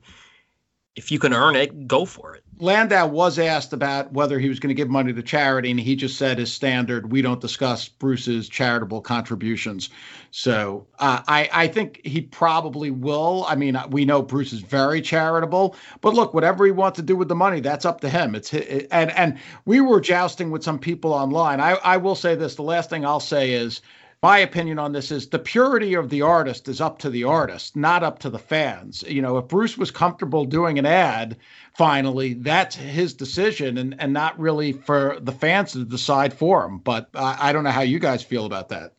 If 0.96 1.10
you 1.10 1.18
can 1.18 1.32
earn 1.32 1.56
it, 1.56 1.88
go 1.88 2.04
for 2.04 2.36
it. 2.36 2.44
Landau 2.60 3.08
was 3.08 3.36
asked 3.38 3.72
about 3.72 4.12
whether 4.12 4.38
he 4.38 4.48
was 4.48 4.60
going 4.60 4.68
to 4.68 4.74
give 4.74 4.88
money 4.88 5.12
to 5.12 5.22
charity, 5.22 5.72
and 5.72 5.80
he 5.80 5.96
just 5.96 6.16
said 6.16 6.38
his 6.38 6.52
standard, 6.52 7.10
we 7.10 7.20
don't 7.20 7.40
discuss 7.40 7.88
Bruce's 7.88 8.48
charitable 8.48 9.00
contributions. 9.00 9.90
So 10.30 10.86
uh, 11.00 11.22
I, 11.26 11.50
I 11.52 11.66
think 11.66 12.00
he 12.04 12.20
probably 12.20 12.92
will. 12.92 13.44
I 13.48 13.56
mean, 13.56 13.76
we 13.90 14.04
know 14.04 14.22
Bruce 14.22 14.52
is 14.52 14.60
very 14.60 15.00
charitable, 15.00 15.74
but 16.00 16.14
look, 16.14 16.32
whatever 16.32 16.64
he 16.64 16.70
wants 16.70 16.96
to 16.96 17.02
do 17.02 17.16
with 17.16 17.28
the 17.28 17.34
money, 17.34 17.58
that's 17.58 17.84
up 17.84 18.00
to 18.02 18.08
him. 18.08 18.36
It's 18.36 18.50
hi- 18.50 18.86
and 18.92 19.10
and 19.12 19.38
we 19.64 19.80
were 19.80 20.00
jousting 20.00 20.52
with 20.52 20.62
some 20.62 20.78
people 20.78 21.12
online. 21.12 21.60
I, 21.60 21.72
I 21.82 21.96
will 21.96 22.14
say 22.14 22.36
this: 22.36 22.54
the 22.54 22.62
last 22.62 22.88
thing 22.88 23.04
I'll 23.04 23.18
say 23.18 23.52
is 23.52 23.80
my 24.24 24.38
opinion 24.38 24.78
on 24.78 24.90
this 24.90 25.10
is 25.10 25.26
the 25.28 25.38
purity 25.38 25.92
of 25.92 26.08
the 26.08 26.22
artist 26.22 26.66
is 26.66 26.80
up 26.80 26.98
to 26.98 27.10
the 27.10 27.22
artist, 27.24 27.76
not 27.76 28.02
up 28.02 28.18
to 28.18 28.30
the 28.30 28.38
fans. 28.38 29.04
You 29.06 29.20
know, 29.20 29.36
if 29.36 29.48
Bruce 29.48 29.76
was 29.76 29.90
comfortable 29.90 30.46
doing 30.46 30.78
an 30.78 30.86
ad, 30.86 31.36
finally, 31.76 32.32
that's 32.32 32.74
his 32.74 33.12
decision 33.12 33.76
and, 33.76 33.94
and 34.00 34.14
not 34.14 34.38
really 34.38 34.72
for 34.72 35.18
the 35.20 35.30
fans 35.30 35.72
to 35.72 35.84
decide 35.84 36.32
for 36.32 36.64
him. 36.64 36.78
But 36.78 37.10
I, 37.12 37.36
I 37.38 37.52
don't 37.52 37.64
know 37.64 37.70
how 37.70 37.82
you 37.82 37.98
guys 37.98 38.22
feel 38.22 38.46
about 38.46 38.70
that. 38.70 38.94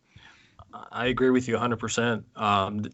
I 0.92 1.08
agree 1.08 1.32
with 1.32 1.48
you 1.48 1.56
100%. 1.56 2.24
Um, 2.36 2.86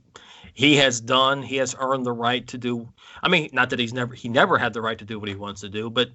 he 0.53 0.77
has 0.77 1.01
done, 1.01 1.43
he 1.43 1.57
has 1.57 1.75
earned 1.77 2.05
the 2.05 2.13
right 2.13 2.47
to 2.47 2.57
do. 2.57 2.87
I 3.21 3.27
mean, 3.27 3.49
not 3.51 3.71
that 3.71 3.79
he's 3.79 3.91
never, 3.91 4.13
he 4.13 4.29
never 4.29 4.57
had 4.57 4.71
the 4.71 4.79
right 4.79 4.97
to 4.99 5.05
do 5.05 5.19
what 5.19 5.27
he 5.27 5.35
wants 5.35 5.59
to 5.61 5.69
do, 5.69 5.89
but, 5.89 6.11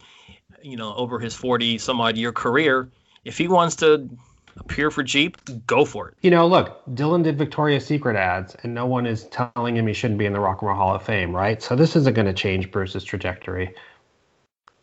you 0.62 0.78
know, 0.78 0.94
over 0.94 1.18
his 1.18 1.34
40 1.34 1.76
some 1.76 2.00
odd 2.00 2.16
year 2.16 2.32
career, 2.32 2.88
if 3.26 3.36
he 3.36 3.48
wants 3.48 3.76
to 3.76 4.08
appear 4.58 4.90
for 4.90 5.02
Jeep, 5.02 5.36
go 5.66 5.84
for 5.84 6.08
it. 6.08 6.14
You 6.22 6.30
know, 6.30 6.46
look, 6.46 6.84
Dylan 6.94 7.22
did 7.22 7.38
Victoria's 7.38 7.86
Secret 7.86 8.16
ads, 8.16 8.56
and 8.62 8.74
no 8.74 8.86
one 8.86 9.06
is 9.06 9.24
telling 9.26 9.76
him 9.76 9.86
he 9.86 9.92
shouldn't 9.92 10.18
be 10.18 10.26
in 10.26 10.32
the 10.32 10.40
Rock 10.40 10.62
and 10.62 10.68
Roll 10.68 10.76
Hall 10.76 10.94
of 10.94 11.02
Fame, 11.02 11.34
right? 11.34 11.62
So 11.62 11.76
this 11.76 11.96
isn't 11.96 12.14
going 12.14 12.26
to 12.26 12.32
change 12.32 12.70
Bruce's 12.70 13.04
trajectory. 13.04 13.74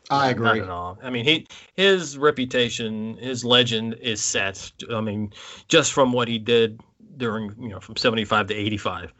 I 0.10 0.30
agree. 0.30 0.46
Not 0.46 0.52
agree. 0.52 0.64
at 0.64 0.70
all. 0.70 0.98
I 1.02 1.10
mean, 1.10 1.26
he 1.26 1.48
his 1.76 2.18
reputation, 2.18 3.18
his 3.18 3.46
legend 3.46 3.96
is 4.02 4.22
set. 4.22 4.72
I 4.92 5.02
mean, 5.02 5.34
just 5.68 5.94
from 5.94 6.12
what 6.12 6.28
he 6.28 6.40
did 6.40 6.82
during, 7.18 7.54
you 7.60 7.70
know, 7.70 7.80
from 7.80 7.96
75 7.96 8.48
to 8.48 8.54
85. 8.54 9.14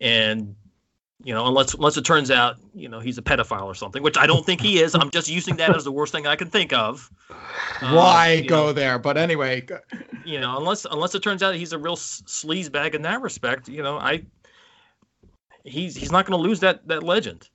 And 0.00 0.56
you 1.22 1.34
know, 1.34 1.46
unless 1.46 1.74
unless 1.74 1.96
it 1.96 2.04
turns 2.04 2.30
out, 2.30 2.56
you 2.74 2.88
know, 2.88 3.00
he's 3.00 3.18
a 3.18 3.22
pedophile 3.22 3.66
or 3.66 3.74
something, 3.74 4.02
which 4.02 4.16
I 4.16 4.26
don't 4.26 4.44
think 4.44 4.60
he 4.60 4.80
is. 4.80 4.94
I'm 4.94 5.10
just 5.10 5.28
using 5.28 5.56
that 5.56 5.74
as 5.76 5.84
the 5.84 5.92
worst 5.92 6.12
thing 6.12 6.26
I 6.26 6.36
can 6.36 6.48
think 6.48 6.72
of. 6.72 7.10
Um, 7.82 7.94
Why 7.94 8.42
go 8.42 8.66
know, 8.66 8.72
there? 8.74 8.98
But 8.98 9.16
anyway, 9.16 9.66
you 10.24 10.38
know, 10.38 10.58
unless 10.58 10.84
unless 10.84 11.14
it 11.14 11.22
turns 11.22 11.42
out 11.42 11.54
he's 11.54 11.72
a 11.72 11.78
real 11.78 11.94
s- 11.94 12.22
sleaze 12.26 12.70
bag 12.70 12.94
in 12.94 13.02
that 13.02 13.22
respect, 13.22 13.68
you 13.68 13.82
know, 13.82 13.96
I 13.96 14.22
he's 15.64 15.96
he's 15.96 16.12
not 16.12 16.26
going 16.26 16.38
to 16.38 16.46
lose 16.46 16.60
that 16.60 16.86
that 16.88 17.02
legend. 17.02 17.48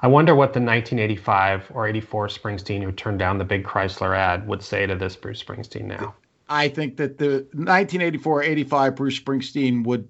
I 0.00 0.06
wonder 0.06 0.34
what 0.34 0.54
the 0.54 0.60
1985 0.60 1.72
or 1.74 1.86
84 1.86 2.28
Springsteen 2.28 2.82
who 2.82 2.92
turned 2.92 3.18
down 3.18 3.36
the 3.36 3.44
big 3.44 3.64
Chrysler 3.64 4.16
ad 4.16 4.46
would 4.46 4.62
say 4.62 4.86
to 4.86 4.94
this 4.94 5.14
Bruce 5.16 5.42
Springsteen 5.42 5.84
now. 5.84 6.14
I 6.48 6.68
think 6.68 6.96
that 6.98 7.18
the 7.18 7.46
1984-85 7.54 8.96
Bruce 8.96 9.18
Springsteen 9.18 9.84
would 9.84 10.08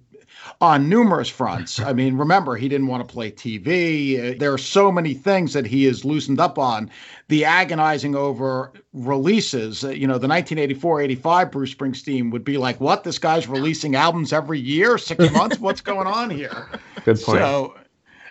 on 0.60 0.88
numerous 0.88 1.28
fronts. 1.28 1.80
I 1.80 1.92
mean, 1.92 2.16
remember 2.16 2.56
he 2.56 2.68
didn't 2.68 2.86
want 2.86 3.06
to 3.06 3.12
play 3.12 3.30
TV. 3.30 4.32
Uh, 4.34 4.38
There 4.38 4.52
are 4.52 4.58
so 4.58 4.90
many 4.92 5.14
things 5.14 5.52
that 5.52 5.66
he 5.66 5.84
has 5.84 6.04
loosened 6.04 6.40
up 6.40 6.58
on. 6.58 6.90
The 7.28 7.44
agonizing 7.44 8.14
over 8.14 8.72
releases, 8.92 9.84
uh, 9.84 9.90
you 9.90 10.06
know, 10.06 10.18
the 10.18 10.26
1984-85 10.28 11.50
Bruce 11.50 11.74
Springsteen 11.74 12.30
would 12.30 12.44
be 12.44 12.58
like, 12.58 12.80
"What? 12.80 13.04
This 13.04 13.18
guy's 13.18 13.48
releasing 13.48 13.96
albums 13.96 14.32
every 14.32 14.60
year, 14.60 14.98
six 14.98 15.30
months? 15.32 15.58
What's 15.58 15.80
going 15.80 16.06
on 16.06 16.30
here?" 16.30 16.68
Good 17.04 17.20
point. 17.20 17.38
So 17.38 17.74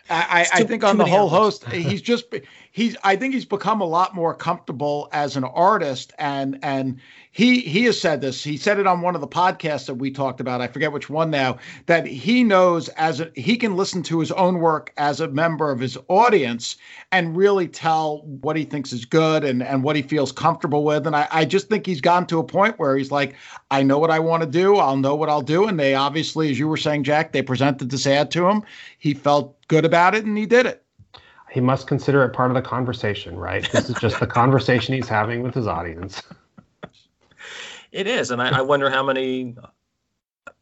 I, 0.09 0.45
I, 0.53 0.59
I 0.59 0.63
think 0.63 0.83
on 0.83 0.97
the 0.97 1.05
whole 1.05 1.29
albums. 1.33 1.63
host, 1.63 1.65
he's 1.73 2.01
just 2.01 2.25
he's 2.73 2.97
I 3.03 3.15
think 3.15 3.36
he's 3.36 3.45
become 3.45 3.79
a 3.79 3.86
lot 3.86 4.13
more 4.13 4.33
comfortable 4.33 5.07
as 5.13 5.38
an 5.38 5.43
artist 5.45 6.12
and 6.17 6.59
and 6.62 6.99
he 7.31 7.62
he 7.62 7.86
has 7.86 8.01
said 8.01 8.19
this. 8.19 8.43
He 8.43 8.57
said 8.57 8.79
it 8.79 8.88
on 8.88 9.01
one 9.01 9.15
of 9.15 9.21
the 9.21 9.27
podcasts 9.27 9.86
that 9.86 9.95
we 9.95 10.12
talked 10.12 10.41
about. 10.41 10.59
I 10.59 10.67
forget 10.67 10.91
which 10.91 11.09
one 11.09 11.29
now. 11.29 11.57
That 11.86 12.05
he 12.05 12.43
knows 12.43 12.89
as 12.89 13.21
a, 13.21 13.31
he 13.36 13.57
can 13.57 13.77
listen 13.77 14.03
to 14.03 14.19
his 14.19 14.31
own 14.31 14.59
work 14.59 14.91
as 14.97 15.21
a 15.21 15.27
member 15.27 15.71
of 15.71 15.79
his 15.79 15.97
audience 16.09 16.75
and 17.12 17.38
really 17.38 17.67
tell 17.67 18.23
what 18.41 18.57
he 18.57 18.65
thinks 18.65 18.91
is 18.91 19.05
good 19.05 19.43
and 19.43 19.63
and 19.63 19.83
what 19.83 19.95
he 19.95 20.01
feels 20.01 20.31
comfortable 20.31 20.83
with. 20.83 21.05
And 21.07 21.15
I, 21.15 21.27
I 21.31 21.45
just 21.45 21.69
think 21.69 21.86
he's 21.86 22.01
gotten 22.01 22.27
to 22.27 22.39
a 22.39 22.43
point 22.43 22.79
where 22.79 22.97
he's 22.97 23.12
like, 23.12 23.36
I 23.69 23.83
know 23.83 23.99
what 23.99 24.12
I 24.12 24.19
want 24.19 24.41
to 24.41 24.49
do. 24.49 24.77
I'll 24.77 24.97
know 24.97 25.15
what 25.15 25.29
I'll 25.29 25.41
do. 25.41 25.67
And 25.67 25.79
they 25.79 25.93
obviously, 25.93 26.49
as 26.49 26.57
you 26.57 26.67
were 26.67 26.77
saying, 26.77 27.03
Jack, 27.03 27.33
they 27.33 27.43
presented 27.43 27.91
this 27.91 28.07
ad 28.07 28.31
to 28.31 28.47
him. 28.47 28.63
He 28.97 29.13
felt 29.13 29.55
good 29.67 29.86
about 29.86 30.15
it 30.15 30.25
and 30.25 30.38
he 30.38 30.47
did 30.47 30.65
it 30.65 30.83
he 31.53 31.61
must 31.61 31.85
consider 31.85 32.23
it 32.23 32.33
part 32.33 32.49
of 32.49 32.55
the 32.55 32.61
conversation, 32.63 33.37
right? 33.37 33.71
This 33.71 33.87
is 33.87 33.95
just 33.97 34.19
the 34.19 34.25
conversation 34.41 34.95
he's 34.95 35.07
having 35.07 35.43
with 35.43 35.53
his 35.53 35.67
audience. 35.67 36.23
It 37.91 38.07
is, 38.07 38.31
and 38.31 38.41
I, 38.41 38.57
I 38.57 38.61
wonder 38.61 38.89
how 38.89 39.03
many. 39.03 39.55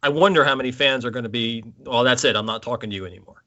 I 0.04 0.10
wonder 0.10 0.44
how 0.44 0.54
many 0.54 0.70
fans 0.72 1.06
are 1.06 1.12
going 1.12 1.24
to 1.24 1.30
be. 1.30 1.64
Well, 1.86 2.04
that's 2.04 2.26
it. 2.26 2.36
I'm 2.36 2.46
not 2.46 2.62
talking 2.62 2.90
to 2.90 2.96
you 2.96 3.06
anymore. 3.06 3.41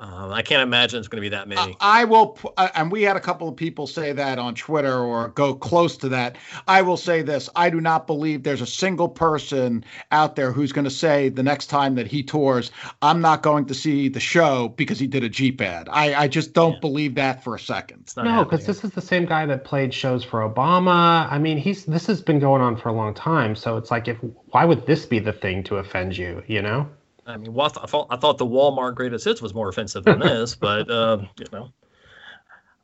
Um, 0.00 0.32
I 0.32 0.40
can't 0.40 0.62
imagine 0.62 0.98
it's 0.98 1.08
going 1.08 1.18
to 1.18 1.20
be 1.20 1.28
that 1.28 1.46
many. 1.46 1.76
I, 1.78 2.00
I 2.00 2.04
will, 2.04 2.38
uh, 2.56 2.68
and 2.74 2.90
we 2.90 3.02
had 3.02 3.16
a 3.16 3.20
couple 3.20 3.50
of 3.50 3.54
people 3.54 3.86
say 3.86 4.12
that 4.12 4.38
on 4.38 4.54
Twitter 4.54 4.98
or 4.98 5.28
go 5.28 5.52
close 5.54 5.98
to 5.98 6.08
that. 6.08 6.38
I 6.66 6.80
will 6.80 6.96
say 6.96 7.20
this: 7.20 7.50
I 7.54 7.68
do 7.68 7.82
not 7.82 8.06
believe 8.06 8.42
there's 8.42 8.62
a 8.62 8.66
single 8.66 9.10
person 9.10 9.84
out 10.10 10.36
there 10.36 10.52
who's 10.52 10.72
going 10.72 10.86
to 10.86 10.90
say 10.90 11.28
the 11.28 11.42
next 11.42 11.66
time 11.66 11.96
that 11.96 12.06
he 12.06 12.22
tours, 12.22 12.70
"I'm 13.02 13.20
not 13.20 13.42
going 13.42 13.66
to 13.66 13.74
see 13.74 14.08
the 14.08 14.20
show 14.20 14.68
because 14.68 14.98
he 14.98 15.06
did 15.06 15.22
a 15.22 15.28
Jeep 15.28 15.60
ad." 15.60 15.86
I, 15.92 16.14
I 16.14 16.28
just 16.28 16.54
don't 16.54 16.74
yeah. 16.74 16.80
believe 16.80 17.14
that 17.16 17.44
for 17.44 17.54
a 17.54 17.60
second. 17.60 18.10
No, 18.16 18.44
because 18.44 18.64
this 18.64 18.82
is 18.82 18.92
the 18.92 19.02
same 19.02 19.26
guy 19.26 19.44
that 19.44 19.64
played 19.64 19.92
shows 19.92 20.24
for 20.24 20.40
Obama. 20.40 21.30
I 21.30 21.38
mean, 21.38 21.58
he's 21.58 21.84
this 21.84 22.06
has 22.06 22.22
been 22.22 22.38
going 22.38 22.62
on 22.62 22.78
for 22.78 22.88
a 22.88 22.94
long 22.94 23.12
time. 23.12 23.54
So 23.54 23.76
it's 23.76 23.90
like, 23.90 24.08
if 24.08 24.16
why 24.46 24.64
would 24.64 24.86
this 24.86 25.04
be 25.04 25.18
the 25.18 25.34
thing 25.34 25.62
to 25.64 25.76
offend 25.76 26.16
you? 26.16 26.42
You 26.46 26.62
know? 26.62 26.88
I 27.30 27.36
mean, 27.36 27.54
well, 27.54 27.72
I 27.80 27.86
thought 27.86 28.06
I 28.10 28.16
thought 28.16 28.38
the 28.38 28.46
Walmart 28.46 28.94
greatest 28.94 29.24
hits 29.24 29.40
was 29.40 29.54
more 29.54 29.68
offensive 29.68 30.04
than 30.04 30.18
this, 30.20 30.54
but 30.54 30.90
uh, 30.90 31.18
you 31.38 31.46
know, 31.52 31.72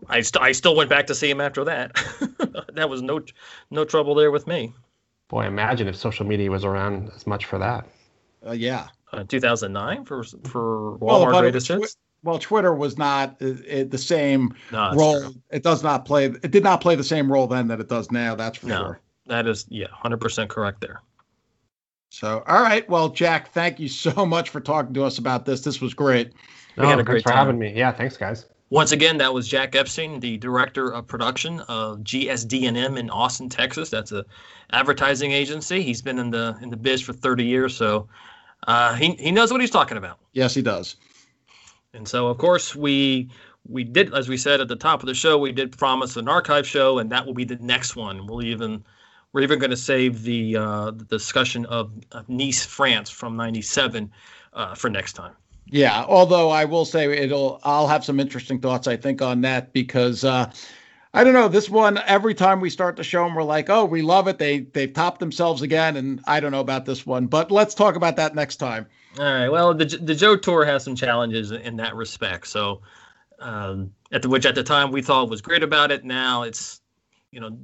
I 0.09 0.21
st- 0.21 0.43
I 0.43 0.53
still 0.53 0.77
went 0.77 0.91
back 0.91 1.07
to 1.09 1.15
see 1.15 1.31
him 1.31 1.41
after 1.41 1.65
that. 1.65 1.95
that 2.75 2.89
was 2.89 3.03
no 3.03 3.21
no 3.71 3.85
trouble 3.85 4.15
there 4.15 4.31
with 4.31 4.47
me. 4.47 4.73
Boy, 5.29 5.47
imagine 5.47 5.89
if 5.89 5.97
social 5.97 6.27
media 6.27 6.51
was 6.51 6.65
around 6.65 7.11
as 7.17 7.27
much 7.27 7.47
for 7.47 7.59
that. 7.59 7.87
Uh, 8.47 8.53
yeah, 8.53 8.89
uh, 9.13 9.25
2009 9.25 10.05
for 10.05 10.23
for 10.23 10.99
Walmart 10.99 11.01
well, 11.01 11.41
greatest 11.41 11.69
hits. 11.69 11.95
Tw- 11.95 11.99
well, 12.23 12.39
Twitter 12.39 12.75
was 12.75 12.99
not 12.99 13.41
uh, 13.41 13.85
the 13.89 13.99
same 13.99 14.55
no, 14.73 14.93
role. 14.95 15.21
True. 15.21 15.35
It 15.51 15.63
does 15.63 15.83
not 15.83 16.05
play. 16.05 16.27
It 16.27 16.51
did 16.51 16.65
not 16.65 16.81
play 16.81 16.95
the 16.95 17.05
same 17.05 17.31
role 17.31 17.47
then 17.47 17.69
that 17.69 17.81
it 17.81 17.89
does 17.89 18.11
now. 18.11 18.35
That's 18.35 18.59
for 18.59 18.67
no, 18.67 18.79
sure. 18.79 19.01
That 19.27 19.47
is 19.47 19.67
yeah, 19.69 19.89
hundred 19.91 20.21
percent 20.21 20.51
correct 20.51 20.81
there. 20.81 21.03
So, 22.11 22.43
all 22.47 22.63
right. 22.63 22.89
Well, 22.89 23.09
Jack, 23.09 23.53
thank 23.53 23.79
you 23.81 23.89
so 23.89 24.25
much 24.27 24.51
for 24.51 24.61
talking 24.61 24.95
to 24.95 25.05
us 25.05 25.19
about 25.19 25.45
this. 25.45 25.61
This 25.61 25.81
was 25.81 25.95
great. 25.95 26.33
We 26.77 26.85
oh, 26.85 26.89
had 26.89 26.99
a 26.99 27.05
great 27.05 27.23
for 27.23 27.31
time. 27.31 27.39
having 27.39 27.59
me. 27.59 27.73
Yeah, 27.75 27.93
thanks, 27.93 28.17
guys. 28.17 28.47
Once 28.71 28.91
again, 28.91 29.17
that 29.19 29.33
was 29.33 29.47
Jack 29.47 29.77
Epstein, 29.77 30.19
the 30.19 30.37
director 30.39 30.93
of 30.93 31.07
production 31.07 31.61
of 31.69 31.99
GSD&M 32.01 32.97
in 32.97 33.11
Austin, 33.11 33.49
Texas. 33.49 33.91
That's 33.91 34.11
a 34.11 34.25
advertising 34.73 35.31
agency. 35.31 35.83
He's 35.83 36.03
been 36.03 36.19
in 36.19 36.31
the 36.31 36.59
in 36.61 36.71
the 36.71 36.77
biz 36.77 37.01
for 37.01 37.13
30 37.13 37.45
years, 37.45 37.77
so 37.77 38.09
uh, 38.67 38.95
he 38.95 39.13
he 39.15 39.31
knows 39.31 39.53
what 39.53 39.61
he's 39.61 39.71
talking 39.71 39.97
about. 39.97 40.19
Yes, 40.33 40.53
he 40.53 40.63
does. 40.63 40.97
And 41.95 42.09
so, 42.09 42.27
of 42.27 42.39
course, 42.39 42.75
we 42.75 43.31
we 43.69 43.85
did, 43.85 44.13
as 44.15 44.29
we 44.29 44.37
said 44.37 44.61
at 44.61 44.69
the 44.69 44.77
top 44.77 45.01
of 45.01 45.07
the 45.07 45.15
show, 45.15 45.39
we 45.39 45.53
did 45.53 45.77
promise 45.77 46.17
an 46.17 46.29
archive 46.29 46.67
show, 46.67 46.99
and 46.99 47.11
that 47.13 47.25
will 47.25 47.35
be 47.35 47.45
the 47.45 47.57
next 47.57 47.95
one. 47.95 48.27
We'll 48.27 48.43
even 48.43 48.85
we're 49.37 49.43
even 49.43 49.59
going 49.59 49.71
to 49.71 49.77
save 49.77 50.23
the, 50.23 50.57
uh, 50.57 50.91
the 50.93 51.05
discussion 51.05 51.67
of, 51.67 51.93
of, 52.13 52.27
Nice, 52.27 52.65
France 52.65 53.11
from 53.11 53.37
'97 53.37 54.11
uh, 54.55 54.75
for 54.75 54.89
next 54.89 55.13
time. 55.13 55.35
Yeah, 55.67 56.07
although 56.09 56.49
I 56.49 56.65
will 56.65 56.87
say 56.87 57.13
it'll, 57.19 57.61
I'll 57.63 57.87
have 57.87 58.03
some 58.03 58.19
interesting 58.19 58.63
thoughts 58.63 58.89
I 58.89 58.97
think 58.97 59.21
on 59.21 59.43
that 59.43 59.75
because 59.75 60.25
uh, 60.25 60.51
I 61.13 61.23
don't 61.23 61.35
know 61.35 61.49
this 61.49 61.69
one. 61.69 61.99
Every 62.07 62.33
time 62.33 62.61
we 62.61 62.71
start 62.71 62.97
the 62.97 63.05
show, 63.05 63.27
and 63.27 63.37
we're 63.37 63.43
like, 63.43 63.69
oh, 63.69 63.85
we 63.85 64.01
love 64.01 64.27
it. 64.27 64.39
They 64.39 64.61
they've 64.61 64.91
topped 64.91 65.21
themselves 65.21 65.61
again, 65.61 65.99
and 65.99 66.23
I 66.27 66.41
don't 66.41 66.51
know 66.51 66.61
about 66.61 66.87
this 66.87 67.05
one, 67.05 67.27
but 67.27 67.51
let's 67.51 67.75
talk 67.75 67.95
about 67.95 68.17
that 68.17 68.35
next 68.35 68.57
time. 68.57 68.87
All 69.19 69.25
right. 69.27 69.51
Well, 69.51 69.75
the 69.75 69.85
the 69.85 70.15
Joad 70.15 70.43
Tour 70.43 70.65
has 70.65 70.83
some 70.83 70.97
challenges 70.97 71.51
in 71.51 71.77
that 71.77 71.95
respect. 71.95 72.47
So, 72.47 72.81
um, 73.39 73.93
at 74.13 74.23
the 74.23 74.31
which 74.31 74.47
at 74.47 74.55
the 74.55 74.65
time 74.65 74.93
we 74.93 75.03
thought 75.03 75.29
was 75.29 75.43
great 75.43 75.63
about 75.63 75.91
it. 75.91 76.07
Now 76.07 76.45
it's 76.45 76.81
you 77.33 77.41
know 77.41 77.59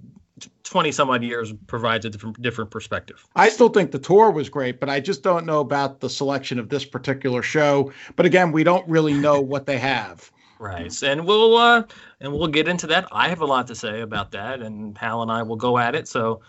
20 0.65 0.93
some 0.93 1.11
odd 1.11 1.23
years 1.23 1.53
provides 1.67 2.05
a 2.05 2.11
different 2.11 2.41
different 2.41 2.71
perspective. 2.71 3.27
I 3.37 3.49
still 3.49 3.69
think 3.69 3.91
the 3.91 3.99
tour 3.99 4.31
was 4.31 4.49
great, 4.49 4.81
but 4.81 4.89
I 4.89 5.01
just 5.01 5.23
don't 5.23 5.45
know 5.45 5.61
about 5.61 6.01
the 6.01 6.09
selection 6.09 6.59
of 6.59 6.69
this 6.69 6.85
particular 6.85 7.43
show. 7.43 7.93
But 8.17 8.27
again, 8.27 8.53
we 8.53 8.65
don't 8.65 8.89
really 8.89 9.13
know 9.13 9.41
what 9.41 9.67
they 9.67 9.79
have. 9.79 10.31
Right. 10.59 11.03
And 11.03 11.27
we'll 11.27 11.57
uh 11.57 11.83
and 12.21 12.33
we'll 12.33 12.49
get 12.49 12.69
into 12.69 12.87
that. 12.87 13.09
I 13.13 13.29
have 13.29 13.41
a 13.41 13.47
lot 13.47 13.67
to 13.67 13.75
say 13.75 14.01
about 14.01 14.31
that 14.31 14.63
and 14.63 14.97
Hal 14.97 15.23
and 15.23 15.31
I 15.31 15.43
will 15.43 15.57
go 15.57 15.77
at 15.77 15.95
it. 15.95 16.09
So 16.09 16.41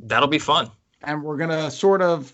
that'll 0.00 0.28
be 0.28 0.38
fun. 0.38 0.70
And 1.02 1.22
we're 1.22 1.36
gonna 1.36 1.70
sort 1.70 2.00
of 2.00 2.32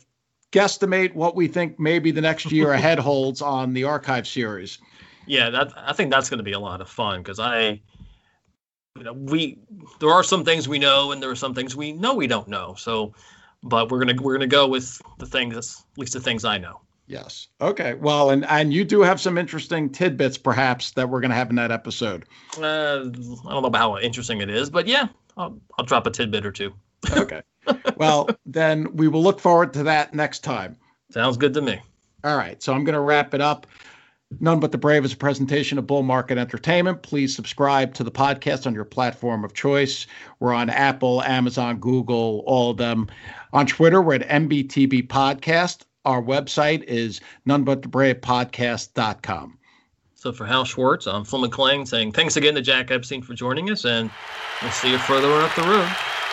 guesstimate 0.53 1.15
what 1.15 1.35
we 1.35 1.49
think 1.49 1.81
maybe 1.81 2.11
the 2.11 2.21
next 2.21 2.53
year 2.53 2.73
ahead 2.75 2.99
holds 2.99 3.43
on 3.43 3.73
the 3.73 3.85
archive 3.85 4.29
series. 4.29 4.79
Yeah, 5.27 5.51
that 5.51 5.73
I 5.77 5.93
think 5.93 6.11
that's 6.11 6.31
gonna 6.31 6.43
be 6.43 6.53
a 6.53 6.61
lot 6.61 6.81
of 6.81 6.89
fun 6.89 7.21
because 7.23 7.41
I 7.41 7.81
you 8.97 9.05
know, 9.05 9.13
we 9.13 9.59
there 10.01 10.11
are 10.11 10.23
some 10.23 10.45
things 10.45 10.69
we 10.69 10.79
know, 10.79 11.13
and 11.13 11.23
there 11.23 11.31
are 11.31 11.37
some 11.37 11.55
things 11.55 11.77
we 11.77 11.93
know 11.93 12.15
we 12.15 12.27
don't 12.27 12.49
know. 12.49 12.75
So, 12.77 13.15
but 13.63 13.91
we're 13.91 13.99
gonna 14.01 14.21
we're 14.21 14.35
gonna 14.35 14.47
go 14.47 14.67
with 14.67 15.01
the 15.19 15.27
things, 15.27 15.57
at 15.57 15.99
least 15.99 16.13
the 16.13 16.21
things 16.21 16.45
I 16.45 16.59
know. 16.59 16.81
Yes. 17.07 17.49
Okay. 17.61 17.95
Well, 17.95 18.31
and 18.31 18.45
and 18.47 18.73
you 18.73 18.85
do 18.85 19.01
have 19.03 19.21
some 19.21 19.39
interesting 19.39 19.91
tidbits, 19.91 20.39
perhaps, 20.39 20.93
that 20.93 21.09
we're 21.09 21.21
gonna 21.21 21.35
have 21.35 21.51
in 21.51 21.57
that 21.57 21.71
episode. 21.71 22.25
Uh, 22.59 22.61
I 22.61 23.11
don't 23.11 23.45
know 23.45 23.65
about 23.65 23.79
how 23.79 23.99
interesting 23.99 24.41
it 24.41 24.51
is, 24.51 24.71
but 24.71 24.87
yeah, 24.87 25.09
I'll, 25.37 25.59
I'll 25.79 25.85
drop 25.85 26.07
a 26.07 26.11
tidbit 26.11 26.45
or 26.45 26.53
two. 26.53 26.73
okay. 27.13 27.43
Well, 27.97 28.29
then 28.47 28.95
we 28.97 29.09
will 29.09 29.23
look 29.23 29.41
forward 29.41 29.73
to 29.75 29.83
that 29.85 30.15
next 30.15 30.41
time. 30.41 30.77
Sounds 31.11 31.37
good 31.37 31.55
to 31.55 31.63
me. 31.63 31.81
All 32.25 32.37
right. 32.37 32.63
So 32.63 32.73
I'm 32.73 32.85
going 32.85 32.95
to 32.95 33.01
wrap 33.01 33.35
it 33.35 33.41
up. 33.41 33.67
None 34.39 34.61
But 34.61 34.71
the 34.71 34.79
Brave 34.79 35.05
is 35.05 35.13
a 35.13 35.17
presentation 35.17 35.77
of 35.77 35.89
Bull 35.89 36.05
Market 36.05 36.39
Entertainment. 36.39 37.03
Please 37.03 37.35
subscribe 37.35 37.95
to 37.95 38.05
the 38.05 38.13
podcast 38.13 38.67
on 38.67 38.75
your 38.75 38.85
platform 38.85 39.45
of 39.45 39.55
choice. 39.55 40.07
We're 40.39 40.55
on 40.55 40.71
Apple, 40.71 41.21
Amazon, 41.23 41.79
Google, 41.79 42.45
all 42.47 42.71
of 42.71 42.77
them. 42.77 43.09
On 43.53 43.67
Twitter, 43.67 44.01
we're 44.01 44.15
at 44.15 44.29
NBTB 44.29 45.09
Podcast. 45.09 45.81
Our 46.05 46.23
website 46.23 46.85
is 46.85 47.21
nonebutthebravepodcast.com. 47.49 49.59
So 50.15 50.33
for 50.33 50.47
Hal 50.47 50.65
Schwartz, 50.65 51.07
I'm 51.07 51.25
Flynn 51.25 51.43
McLean 51.43 51.85
saying 51.85 52.13
thanks 52.13 52.37
again 52.37 52.55
to 52.55 52.63
Jack 52.63 52.91
Epstein 52.91 53.23
for 53.23 53.35
joining 53.35 53.71
us, 53.71 53.85
and 53.85 54.11
we'll 54.63 54.71
see 54.71 54.93
you 54.93 54.99
further 54.99 55.33
up 55.33 55.55
the 55.57 55.63
road. 55.63 55.89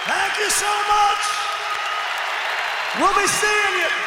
Thank 0.05 0.37
you 0.37 0.49
so 0.49 0.67
much. 0.67 1.23
We'll 2.99 3.15
be 3.15 3.27
seeing 3.27 3.79
you. 3.79 4.06